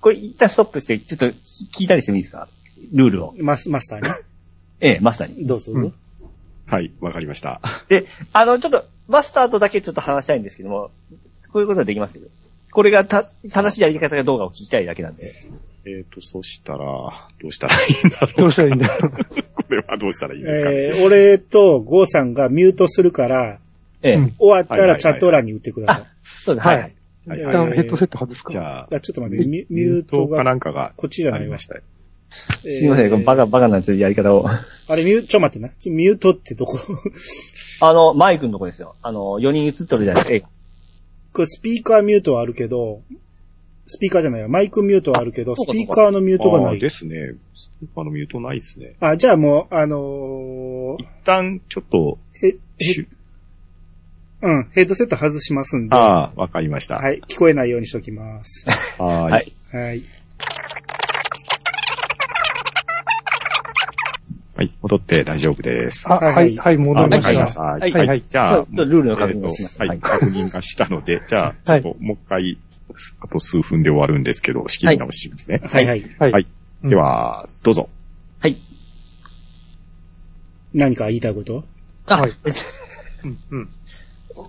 [0.00, 2.48] これ一旦ストップして、ちょっと聞いたりしてもいいですか？
[2.92, 3.34] ルールを。
[3.38, 4.14] マス、マスターね。
[4.80, 5.46] ええ、マスターに。
[5.46, 5.72] どうぞ。
[5.72, 5.94] うん
[6.68, 7.60] はい、わかりました。
[7.88, 10.90] で、あの、ちょっと、マスターとだけちょっと話したいんですけども、
[11.52, 12.18] こういうことはできます？
[12.76, 15.32] これがた、正しいやり方がどうかを聞きたいだけなんで。
[15.86, 16.78] えっ、と、そしたら、
[17.40, 18.32] どうしたらいいんだろう。
[18.42, 19.10] どうしたらいいんだろう。
[19.54, 20.68] これはどうしたらいいですか？
[20.70, 20.76] ね。
[20.76, 23.60] えー、俺とゴーさんがミュートするから、
[24.02, 24.14] ええ。
[24.16, 26.04] うん終わったらチャット欄に打ってください。
[26.44, 26.66] そうです。
[26.66, 26.76] はい。
[26.76, 26.92] はい
[27.28, 28.52] 一旦ヘッドセット外すか。
[28.52, 31.56] じゃあ、あちょっと待って、ミュートかが、なんかがこっちじゃないま。
[31.56, 31.80] したよ。
[32.30, 34.46] すいません、このバカ、バカなちょっとやり方を。
[34.48, 35.72] あれ、ミュー、ちょ待ってな。
[35.86, 36.78] ミュートってどこ？
[37.80, 38.94] あの、マイクのとこですよ。
[39.02, 40.48] あの、4人映っとるじゃないですか。
[41.36, 43.02] これスピーカーミュートはあるけど、
[43.84, 44.48] スピーカーじゃないわ。
[44.48, 46.80] マイクミュートはあるけど、スピーカーのミュートがない。
[46.80, 47.34] ですね。
[47.54, 48.96] スピーカーのミュートないですね。
[49.00, 53.06] あ、じゃあもう、あの一旦、ちょっと、ー、へ、しゅへ、
[54.48, 56.96] うん、ヘッドセット外しますんで、はああ、わかりました。
[57.12, 58.64] い、聞こえないようにしときます。
[58.98, 59.52] はーい。
[59.72, 60.02] はい
[64.56, 64.66] はい。
[64.66, 66.10] はい、戻って大丈夫です。
[66.10, 67.54] あ、はいはい、はい、戻あ、りましたわかりまし。
[67.54, 67.60] た。
[67.60, 72.58] ははいはいじゃあ、ルールの確認をしましたえっとはい、確認がしたので、じゃあ、ちょはいっともう一回、
[73.20, 75.60] あと数分で終わるんですけど、仕切り直しますね。
[75.64, 76.02] はいはい。
[76.18, 76.32] はい。
[76.32, 76.46] はい
[76.82, 77.88] うんでは、どうぞ。
[78.40, 78.56] はい。
[80.74, 81.64] 何か言いたいこと？
[82.06, 82.32] あ、はい
[83.24, 83.68] うん、うん。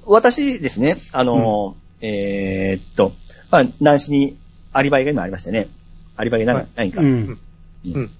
[0.06, 3.14] 私ですね、あの、えーっと、
[3.50, 4.38] まあ、南市に
[4.74, 5.70] アリバイが今ありましたね。
[6.18, 7.02] アリバイが何,、はい何か。
[7.02, 7.40] うん。
[7.86, 8.12] うん。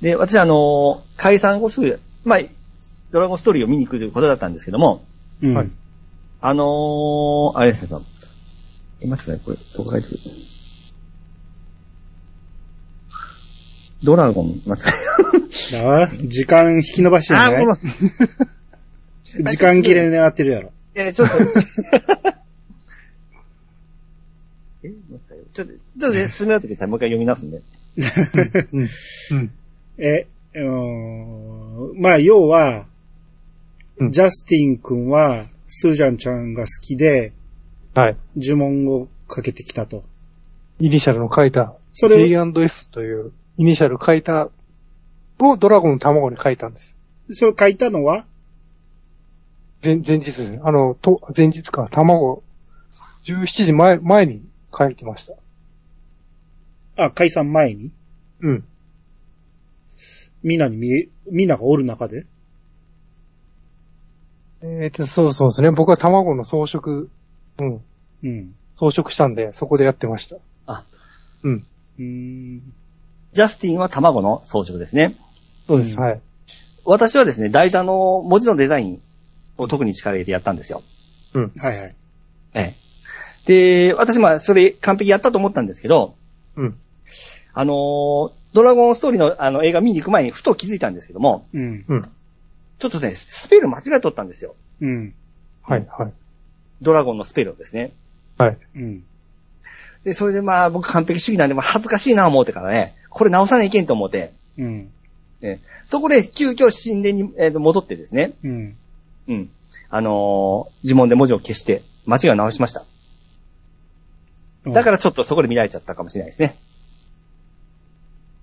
[0.00, 2.40] で、私あの、解散後すぐ、まあ、
[3.10, 5.04] ドラゴンストーリーを見に行くということだったんですけども、
[5.42, 5.54] うん。
[5.54, 5.70] はい
[6.40, 7.98] あのー、あれですね、
[9.00, 10.18] いますね、これ、どこ書いてる
[14.04, 17.78] ドラゴン、待ってあ時間引き伸ばしてるんじゃあ、ない。
[19.50, 20.70] 時間切れ狙ってるやろ。
[20.96, 21.34] いや、ちょっと。
[21.42, 21.56] え、待
[25.16, 27.62] ってよちょっと、ちょっとね、進めようときさ、もう一回読み直すんで。
[28.72, 28.88] うん。
[29.32, 29.50] うん。
[29.98, 32.86] え、うーんまあ、要は、
[33.98, 37.32] うんジャスティン君は、スージャンちゃんが好きで、
[37.94, 38.16] はい。
[38.36, 40.04] 呪文をかけてきたと。
[40.78, 44.50] イニシャルの書いた、それ J&S という、イニシャル書いた、
[45.40, 46.96] をドラゴンの卵に書いたんです。
[47.32, 48.24] それ書いたのは？
[49.84, 50.60] 前、前日ですね。
[50.62, 52.44] あの、と、前日か、卵、
[53.24, 54.42] 17時前、前に
[54.76, 55.26] 書いてまし
[56.96, 57.04] た。
[57.04, 57.90] あ、解散前に？
[58.40, 58.64] うん。
[60.42, 62.26] みんなに見え、みんながおる中で？
[64.60, 65.70] えっ、と、そうそうですね。
[65.70, 67.06] 僕は卵の装飾、
[67.60, 67.82] うん、
[68.24, 68.54] うん。
[68.74, 70.36] 装飾したんで、そこでやってました。
[70.66, 70.84] あ、
[71.42, 71.66] うん。
[71.98, 72.72] うーん。
[73.32, 75.16] ジャスティンは卵の装飾ですね。
[75.66, 76.20] そうです、うんはい。
[76.84, 79.02] 私はですね、大体の文字のデザイン
[79.58, 80.82] を特に力入れてやったんですよ。
[81.34, 81.94] はいはい。
[82.54, 82.74] え
[83.46, 83.88] え。
[83.88, 86.14] で、私まあ、それ完璧やったと思ったんですけど、
[86.56, 86.78] うん。
[87.54, 91.84] あのードラゴンストーリーのあの映画見に行く前にふと気づいたんですけども、うん。
[91.86, 92.02] うん。
[92.78, 94.54] ちょっとね、スペル間違えとったんですよ。
[94.80, 95.14] うん。
[95.62, 96.12] はい、はい。
[96.80, 97.92] ドラゴンのスペルをですね。
[98.38, 98.58] はい。
[98.76, 99.04] うん。
[100.04, 104.90] で、それでまあ僕完璧主義なんで、まあ恥ずかしいな思ってからね、これ直さないけんと思って、うん。
[105.40, 108.76] ね、そこで急遽神殿に、えーと戻ってですね、うん。
[109.28, 109.50] うん。
[109.90, 112.84] あのー呪文で文字を消して、間違いを直しました。
[114.66, 116.56] だからちょっとそこで見られちゃったかもしれないですね。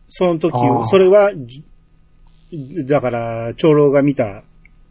[0.08, 1.64] その時あー、それは、じ
[2.86, 4.44] だから、長老が見た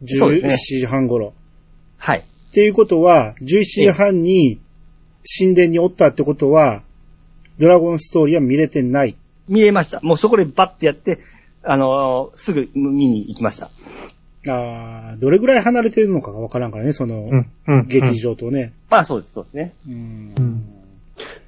[0.03, 1.33] 17そうですね時半頃。
[1.99, 2.19] はい。
[2.19, 4.61] っていうことは、11時半に
[5.39, 6.83] 神殿におったってことは、
[7.59, 9.17] ドラゴンストーリーは見れてない。
[9.49, 10.01] 見えました。
[10.03, 11.21] もうそこでバッてやって、
[11.63, 13.71] あのーすぐ見に行きました。
[14.47, 17.51] ああ、どれぐらい離れてるのかがわからんからね、その、うん。
[17.67, 17.87] うん。
[17.89, 18.73] 劇場とね。
[18.91, 19.75] まあそうです、そうですね。
[19.89, 20.71] うんうん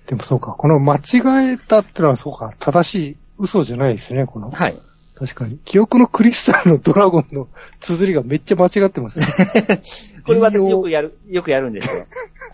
[0.07, 4.51] でもそうか、この間違えたってのはそうか、正しい嘘じゃないですね、この。
[4.51, 4.79] はい。
[5.15, 5.59] 確かに。
[5.65, 7.49] 記憶のクリスタルのドラゴンの
[7.81, 9.27] 綴りがめっちゃ間違ってますね。
[10.25, 12.07] これ私よくやる、よくやるんですよ。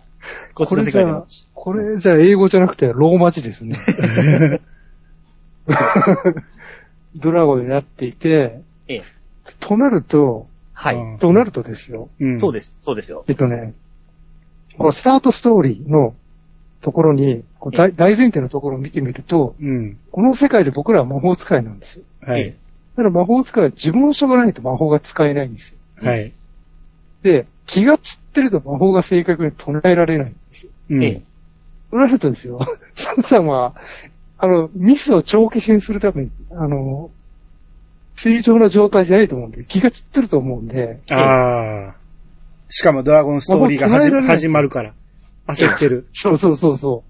[0.55, 3.77] こっちこれじゃあの世界でも。、これじゃあ英語じゃなくてローマ字ですね。
[7.17, 9.03] ドラゴンになっていて、ええ。
[9.59, 10.97] となると、はい。
[10.97, 12.09] うんとなるとですよ。
[12.21, 12.41] うん。
[12.41, 13.25] そうです、そうですよ。
[13.29, 13.75] えっとね、
[14.77, 16.15] このスタートストーリーの
[16.83, 19.99] ところに、こう大大前提のところを見てみると、うん。
[20.11, 22.05] この世界で僕らは魔法使いなんですよ。
[22.21, 22.41] はい。
[22.41, 22.57] え
[22.97, 25.79] だから魔法使いは自分書がないと魔法が使えないんですよ。
[26.03, 26.33] はい。
[27.23, 30.73] で、気が散ってると魔法が正確に唱えられないんですよ。
[30.91, 31.23] うんええ。
[31.91, 32.59] となるとですよ、
[32.95, 33.75] サンさんは、
[34.39, 37.11] あの、ミスを帳消しにするために、あの、
[38.17, 41.95] 正常な状態じゃないと思うんで、気が散ってると思うんで、ああ。
[42.69, 43.89] しかもドラゴンストーリーが
[44.23, 44.95] 始まるから。
[45.47, 46.09] 焦ってる。
[46.13, 47.05] そうそうそうそ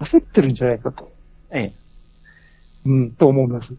[0.00, 0.02] う。
[0.02, 1.12] 焦ってるんじゃないかと。
[1.50, 1.72] ええ。
[2.84, 3.74] うん、と思います。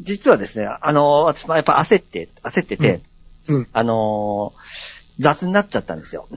[0.00, 3.02] 実はですね、あの、私もやっぱ焦って、焦ってて、
[3.48, 6.28] うんうんあのー雑になっちゃったんですよ。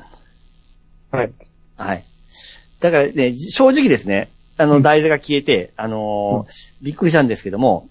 [1.09, 1.31] はい。
[1.77, 2.03] はい。
[2.81, 7.87] だからね、じ正直ですね、あの、台座が消えて、あのーびっくりしたんですけども、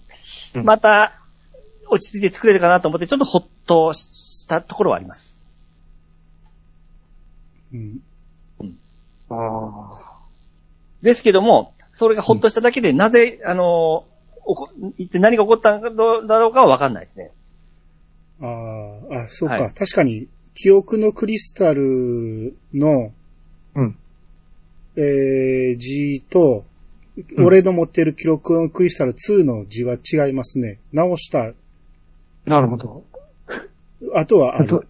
[0.53, 1.19] うんまた、
[1.87, 5.41] 落ち着いて作れるかなと思って、ちょっとほっとしたところはあります。
[7.73, 7.99] うん。
[11.01, 14.13] ですけども、それがほっとしただけで、なぜ、あのー
[14.45, 17.31] おこ一体何が起こったのだろうかはわかんないですね。
[18.41, 23.13] ああ、あ、そうか、はい確かに、記憶のクリスタルの、
[23.75, 23.97] うん。
[24.97, 26.65] えー、字と、
[27.17, 30.79] うん俺の持ってる記録のクリスタル2の字は違いますね。
[30.91, 31.53] 直した。
[32.45, 33.03] なるほど。
[34.15, 34.87] あとはああとる。、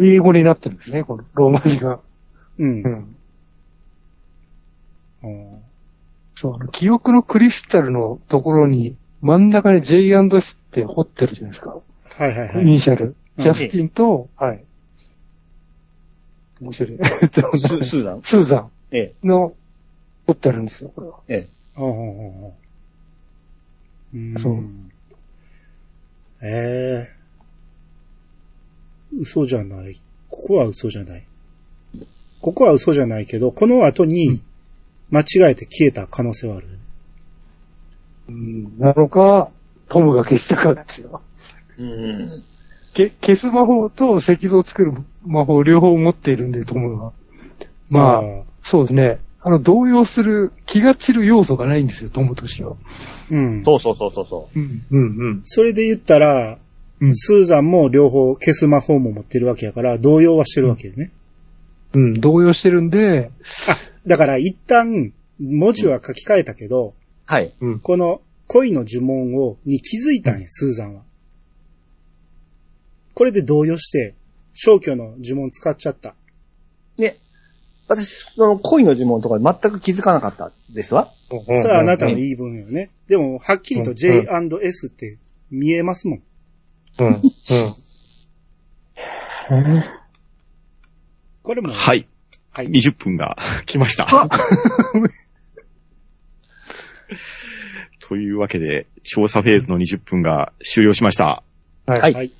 [0.00, 1.98] 英語になってるんですね、このローマ字が。
[2.58, 2.88] うんう。
[2.88, 3.16] ん。
[5.24, 5.58] あー
[6.36, 11.70] そう、あの、記憶のクリスタルのところに、真ん中に J&S って彫ってるじゃないですか。
[11.70, 12.80] はいはいはイニい。
[12.80, 13.14] シャル。
[13.38, 14.64] ジャスティンと、はい。
[16.60, 16.98] 面白い。
[17.02, 18.22] ス スーザン？
[18.22, 19.54] スーザええ、ンの
[20.26, 21.20] 彫ってあるんですよ、これは。
[21.28, 21.48] ええ。
[21.76, 22.52] あーあーあーあー
[24.14, 24.62] うんそう
[26.42, 27.14] ええ
[29.18, 30.00] 嘘じゃない。
[30.28, 31.24] ここは嘘じゃない。
[32.40, 34.42] ここは嘘じゃないけど、この後に
[35.14, 36.66] 間違えて消えた可能性はある。
[38.28, 38.78] うん。
[38.78, 39.50] なのか、
[39.88, 41.22] トムが消したかですよ。
[41.78, 42.42] うん。
[42.92, 44.92] け消す魔法と石像を作る
[45.24, 47.12] 魔法両方持っているんで、トムは。
[47.90, 49.18] まあ、ーそうですね。
[49.40, 52.76] あの、動揺する、気が散る要素がないんですよ、トムとしては。
[53.30, 53.62] うん。
[53.64, 55.40] そうそうそうそうそうん、うん、うん。
[55.44, 56.58] それで言ったら、
[57.00, 61.10] うんスーザンも両方消す魔法も持ってるわけやから、動揺はしてるわけよね。
[61.92, 63.30] うん、動揺してるんで、
[63.68, 66.92] あ、だから一旦、文字は書き換えたけど、う。
[67.26, 67.54] はい。
[67.60, 67.80] うん。
[67.80, 71.02] この恋の呪文を、に気づいたんや、スーザンは。
[73.14, 74.14] これで動揺して、
[74.52, 76.14] 消去の呪文使っちゃった。
[76.98, 77.16] ね、
[77.88, 81.12] 私、その恋の呪文とか全く気づかなかったですわ。
[81.30, 82.90] そそれはあなたの言い分よね。
[83.08, 85.18] でも、はっきりと J&S って
[85.50, 86.22] 見えますもん。
[87.00, 87.22] うん、うん。
[91.42, 92.06] これも、はい。
[92.54, 92.68] はい。
[92.68, 93.36] 20分が
[93.66, 94.06] 来ました。
[98.00, 101.42] というわけで、調査フェーズの20分が終了しました。
[101.86, 102.00] はい。
[102.00, 102.30] はいはい。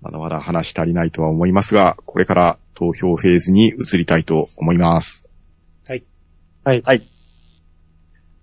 [0.00, 5.26] まだまだ話し足りないとは思いますが、これから投票フェーズに移りたいと思います。
[5.86, 6.04] はい。
[6.64, 6.82] はい。
[6.82, 7.08] はい。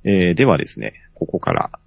[0.04, 1.80] えーではですね、ここから、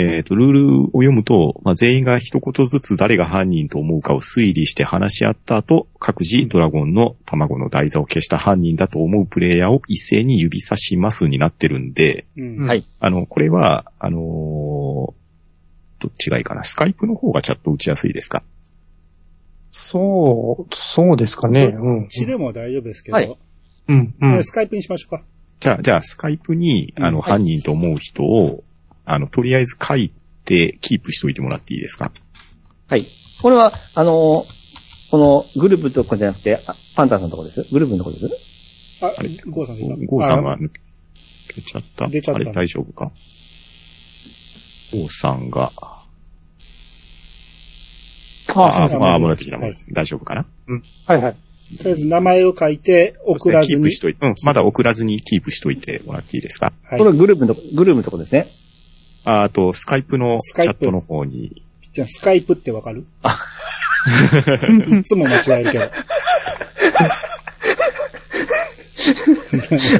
[0.00, 12.66] えっ、と、ルールを読むと、まあ、全員が一言ずつ誰が犯人と思うかを推理して話し合った後、各自ドラゴンの卵の台座を消した犯人だと思うプレイヤーを一斉に指差しますになってるんで、うん。
[12.66, 12.86] はい。
[13.00, 15.20] あの、これは、あのー
[16.02, 16.64] どっちがいいかな？
[16.64, 18.42] スカイプの方がチャット打ちやすいですか？
[19.70, 21.76] そう、そうですかね。
[21.78, 22.08] うん。
[22.08, 23.36] 血でも大丈夫ですけど、はい
[23.88, 24.44] うん、うん。
[24.44, 25.24] スカイプにしましょうか。
[25.60, 28.64] じゃあ、じゃあ、スカイプに、あの、うん犯人と思う人を、
[29.04, 30.12] あの、とりあえず書い
[30.44, 32.12] て、キープしといてもらっていいですか？
[32.88, 33.06] はい。
[33.42, 34.60] これは、あのー
[35.10, 37.66] このグループのとこじゃなくて、あパンタンさんのとこです？
[37.72, 39.04] グループのとこです？
[39.04, 40.70] ああれ、ゴーさんゴーさんがあ抜
[41.48, 42.06] けちゃった？
[42.06, 42.36] 出ちゃった。
[42.36, 43.10] あれ大丈夫か？
[44.92, 46.04] ゴーさんが、あ
[48.54, 49.70] あそうあ、あ、戻ってきた、はい。
[49.70, 50.46] 戻ってきた大丈夫かな？
[51.06, 51.36] はいはい。
[51.76, 53.78] とりあえず名前を書いて、送らずに。
[53.78, 53.98] キープし。
[53.98, 56.72] といて、うん、まだ送らずにキープしといてもらっていいですか？
[56.84, 56.98] はい。
[57.00, 58.46] これはグループのとこ、グループのとこですね。
[59.24, 61.62] ああと、スカイプのスカイプチャットの方に、
[61.92, 63.04] じゃあ、スカイプってわかる？
[64.98, 65.84] いつも間違えるけど。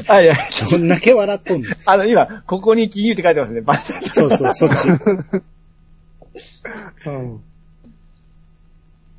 [0.07, 0.35] あ、いや、
[0.71, 1.69] どんだけ笑っとんの？
[1.85, 3.61] あの、今、ここに金融って書いてますね。
[3.61, 4.87] バツそうそう、そっち。
[7.05, 7.43] うん。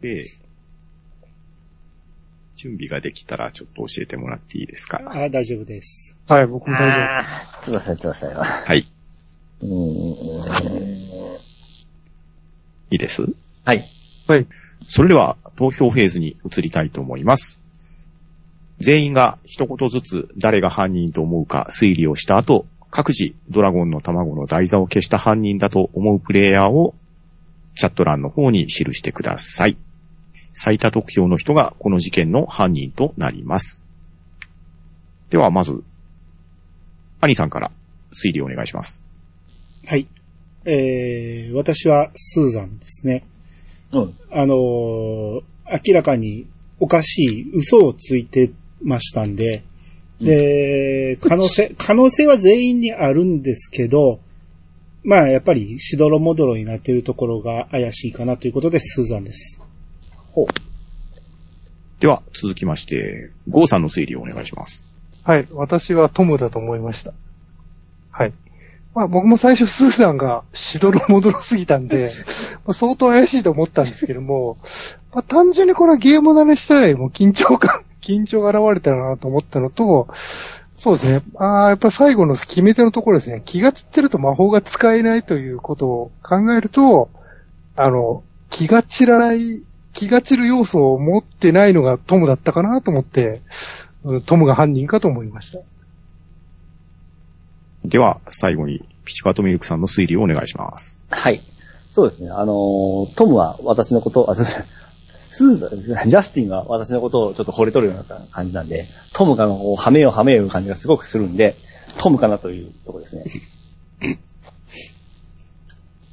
[0.00, 0.24] で、
[2.57, 5.00] 準備ができたらちょっと教えてもらっていいですか？
[5.05, 6.16] あ、大丈夫です。
[6.28, 6.84] はい、僕も大丈
[7.18, 8.34] あーちょっと待って、ちょっと待って。
[8.36, 8.91] はい。
[9.63, 9.73] うーん。
[12.91, 13.23] いいです？
[13.65, 13.85] はい。
[14.25, 14.33] 夫。
[14.35, 14.47] はい。
[14.89, 17.61] それでは投票フェーズに移りたいと思います。
[18.79, 26.95] 全員が一言ずつ誰が犯人と思うか推理をした後、各自ドラゴンの卵の台座を消した犯人だと思うプレイヤーを
[27.77, 29.77] チャット欄の方に記してください。
[30.53, 33.83] 最多得票の人がこの事件の犯人となります。
[35.31, 35.83] ではまず、
[37.23, 37.71] アニさんから
[38.13, 39.03] 推理をお願いします。
[39.87, 40.07] はい。
[40.64, 43.24] えー、私はスーザンですね。
[43.93, 44.14] うん。
[44.30, 45.43] あのー
[45.87, 46.47] 明らかに
[46.80, 48.53] おかしい嘘をついて
[48.83, 49.64] ましたんで、
[50.20, 54.20] で、可能性、 可能性は全員にあるんですけど、
[55.05, 59.61] まあ、やっぱり、しどろもどろになっているところが怪しいかなということで、スーザンです。
[60.30, 60.47] ほう。
[61.99, 64.87] では、続きまして、ゴーさんの推理をお願いします。
[65.24, 65.49] はい。
[65.51, 67.14] 私はトムだと思いました。
[68.12, 68.33] はい。
[68.95, 72.12] まあ僕も最初スーザンがしどろもどろすぎたんで、
[72.66, 74.59] まあ、相当怪しいと思ったんですけども、
[75.12, 80.09] まあ単純にこれはゲーム慣れしたらもう緊張感、 緊張が現れたなと思ったのと、
[80.74, 81.22] そうですね。
[81.36, 83.40] ああ、やっぱ最後の決め手のところですね。
[83.45, 87.09] 気が散ってると魔法が使えないということを考えると、
[87.76, 89.62] あの、気が散らない、
[89.93, 93.43] 気が散る要素を持ってないのがトムだったかなと思って、
[94.05, 95.61] うんトムが犯人かと思いました。
[97.85, 101.03] では、最後に、ピチカートミルクさんの推理をお願いします。
[101.11, 101.43] はい。
[101.91, 102.30] そうですね。
[102.30, 104.64] あのートムは私のこと、あ、すいません。
[105.30, 105.68] スーザ
[106.05, 111.57] ン、ジャスティンが私のことをちょっと惚れとるような感じなんで、トムがこう、はめようはめよう感じがすごくするんで、
[111.99, 113.24] トムかなというところですね。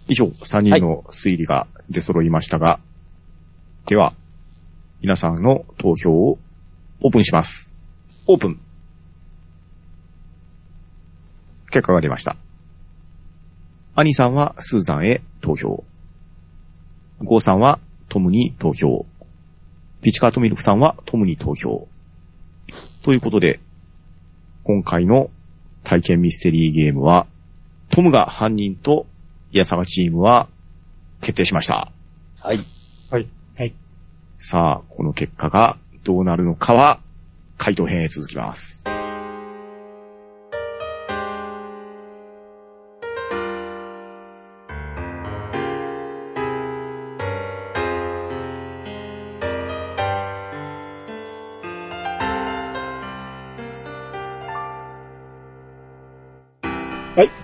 [0.08, 2.80] 以上、3人の推理が出揃いましたが、
[3.86, 4.14] では、
[5.02, 6.40] 皆さんの投票を
[7.02, 7.72] オープンします。
[8.28, 8.60] オープン。
[11.72, 12.36] 結果が出ました。
[13.96, 15.84] アニさんはスーザンへ投票。
[17.22, 19.06] ゴーさんはトムに投票。
[20.02, 21.88] ピチカートミルクさんはトムに投票。
[23.04, 23.60] ということで、
[24.64, 25.30] 今回の
[25.84, 27.28] 体験ミステリーゲームは、
[27.90, 29.06] トムが犯人と、
[29.52, 30.48] イヤサガチームは
[31.22, 31.92] 決定しました。
[32.40, 32.60] はい。
[33.10, 33.28] はい。
[33.58, 33.74] はい。
[34.38, 37.02] さあ、この結果がどうなるのかは、
[37.58, 38.99] 回答編へ続きます。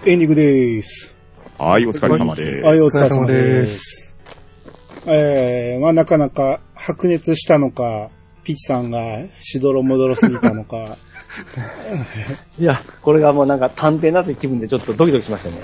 [0.08, 1.16] エンディングです。
[1.58, 2.64] はい、お疲れ様です。
[2.64, 3.34] はい、お疲れ様で。
[3.34, 4.16] です
[5.08, 8.12] えー、まあなかなか白熱したのか、
[8.44, 9.00] ピチさんが
[9.40, 11.00] しどろもどろすぎたのか、
[12.60, 15.56] いや、これがもうなんか探偵なって気分でちょっとドキドキしましたね。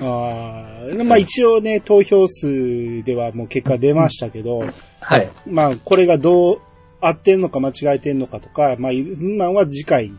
[0.00, 4.64] あーまあ一応ね、投票数ではもう結果出ましたけど、
[5.00, 5.28] はい。
[5.46, 6.60] まあこれがどう
[7.02, 10.14] 合ってんのか間違えてんのかとか、まあ、なんは次回、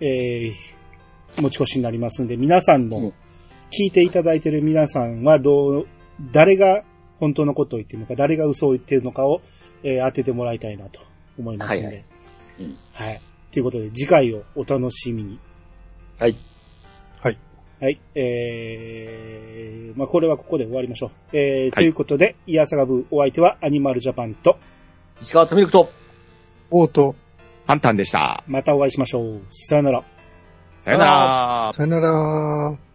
[0.00, 0.52] えー、
[1.40, 3.12] 持ち越しになりますんで、皆さんの、うん
[3.76, 5.88] 聞いていただいてる皆さんはどう、
[6.30, 6.84] 誰が
[7.18, 9.40] 本当のことを言ってるのか、誰が嘘を言ってるのかを、
[9.82, 11.00] えー当ててもらいたいなと
[11.38, 11.82] 思いますんで。
[11.82, 12.04] ははいい
[12.92, 15.38] はいうんということで、次回をお楽しみに。
[16.18, 16.36] はい。
[17.20, 17.38] はい。
[17.80, 18.00] はい。
[18.16, 21.36] えー、まあ、これはここで終わりましょう。
[21.36, 24.58] えー、ということで、イヤサガブーお相手はアニマルジャパンと、
[25.22, 25.88] 石川とミルクと、
[26.72, 27.14] オート、
[27.66, 28.42] パンタンでした。
[28.48, 29.42] またお会いしましょう。
[29.50, 30.13] さよなら。
[30.84, 31.72] さよなら。
[31.74, 32.93] さよなら。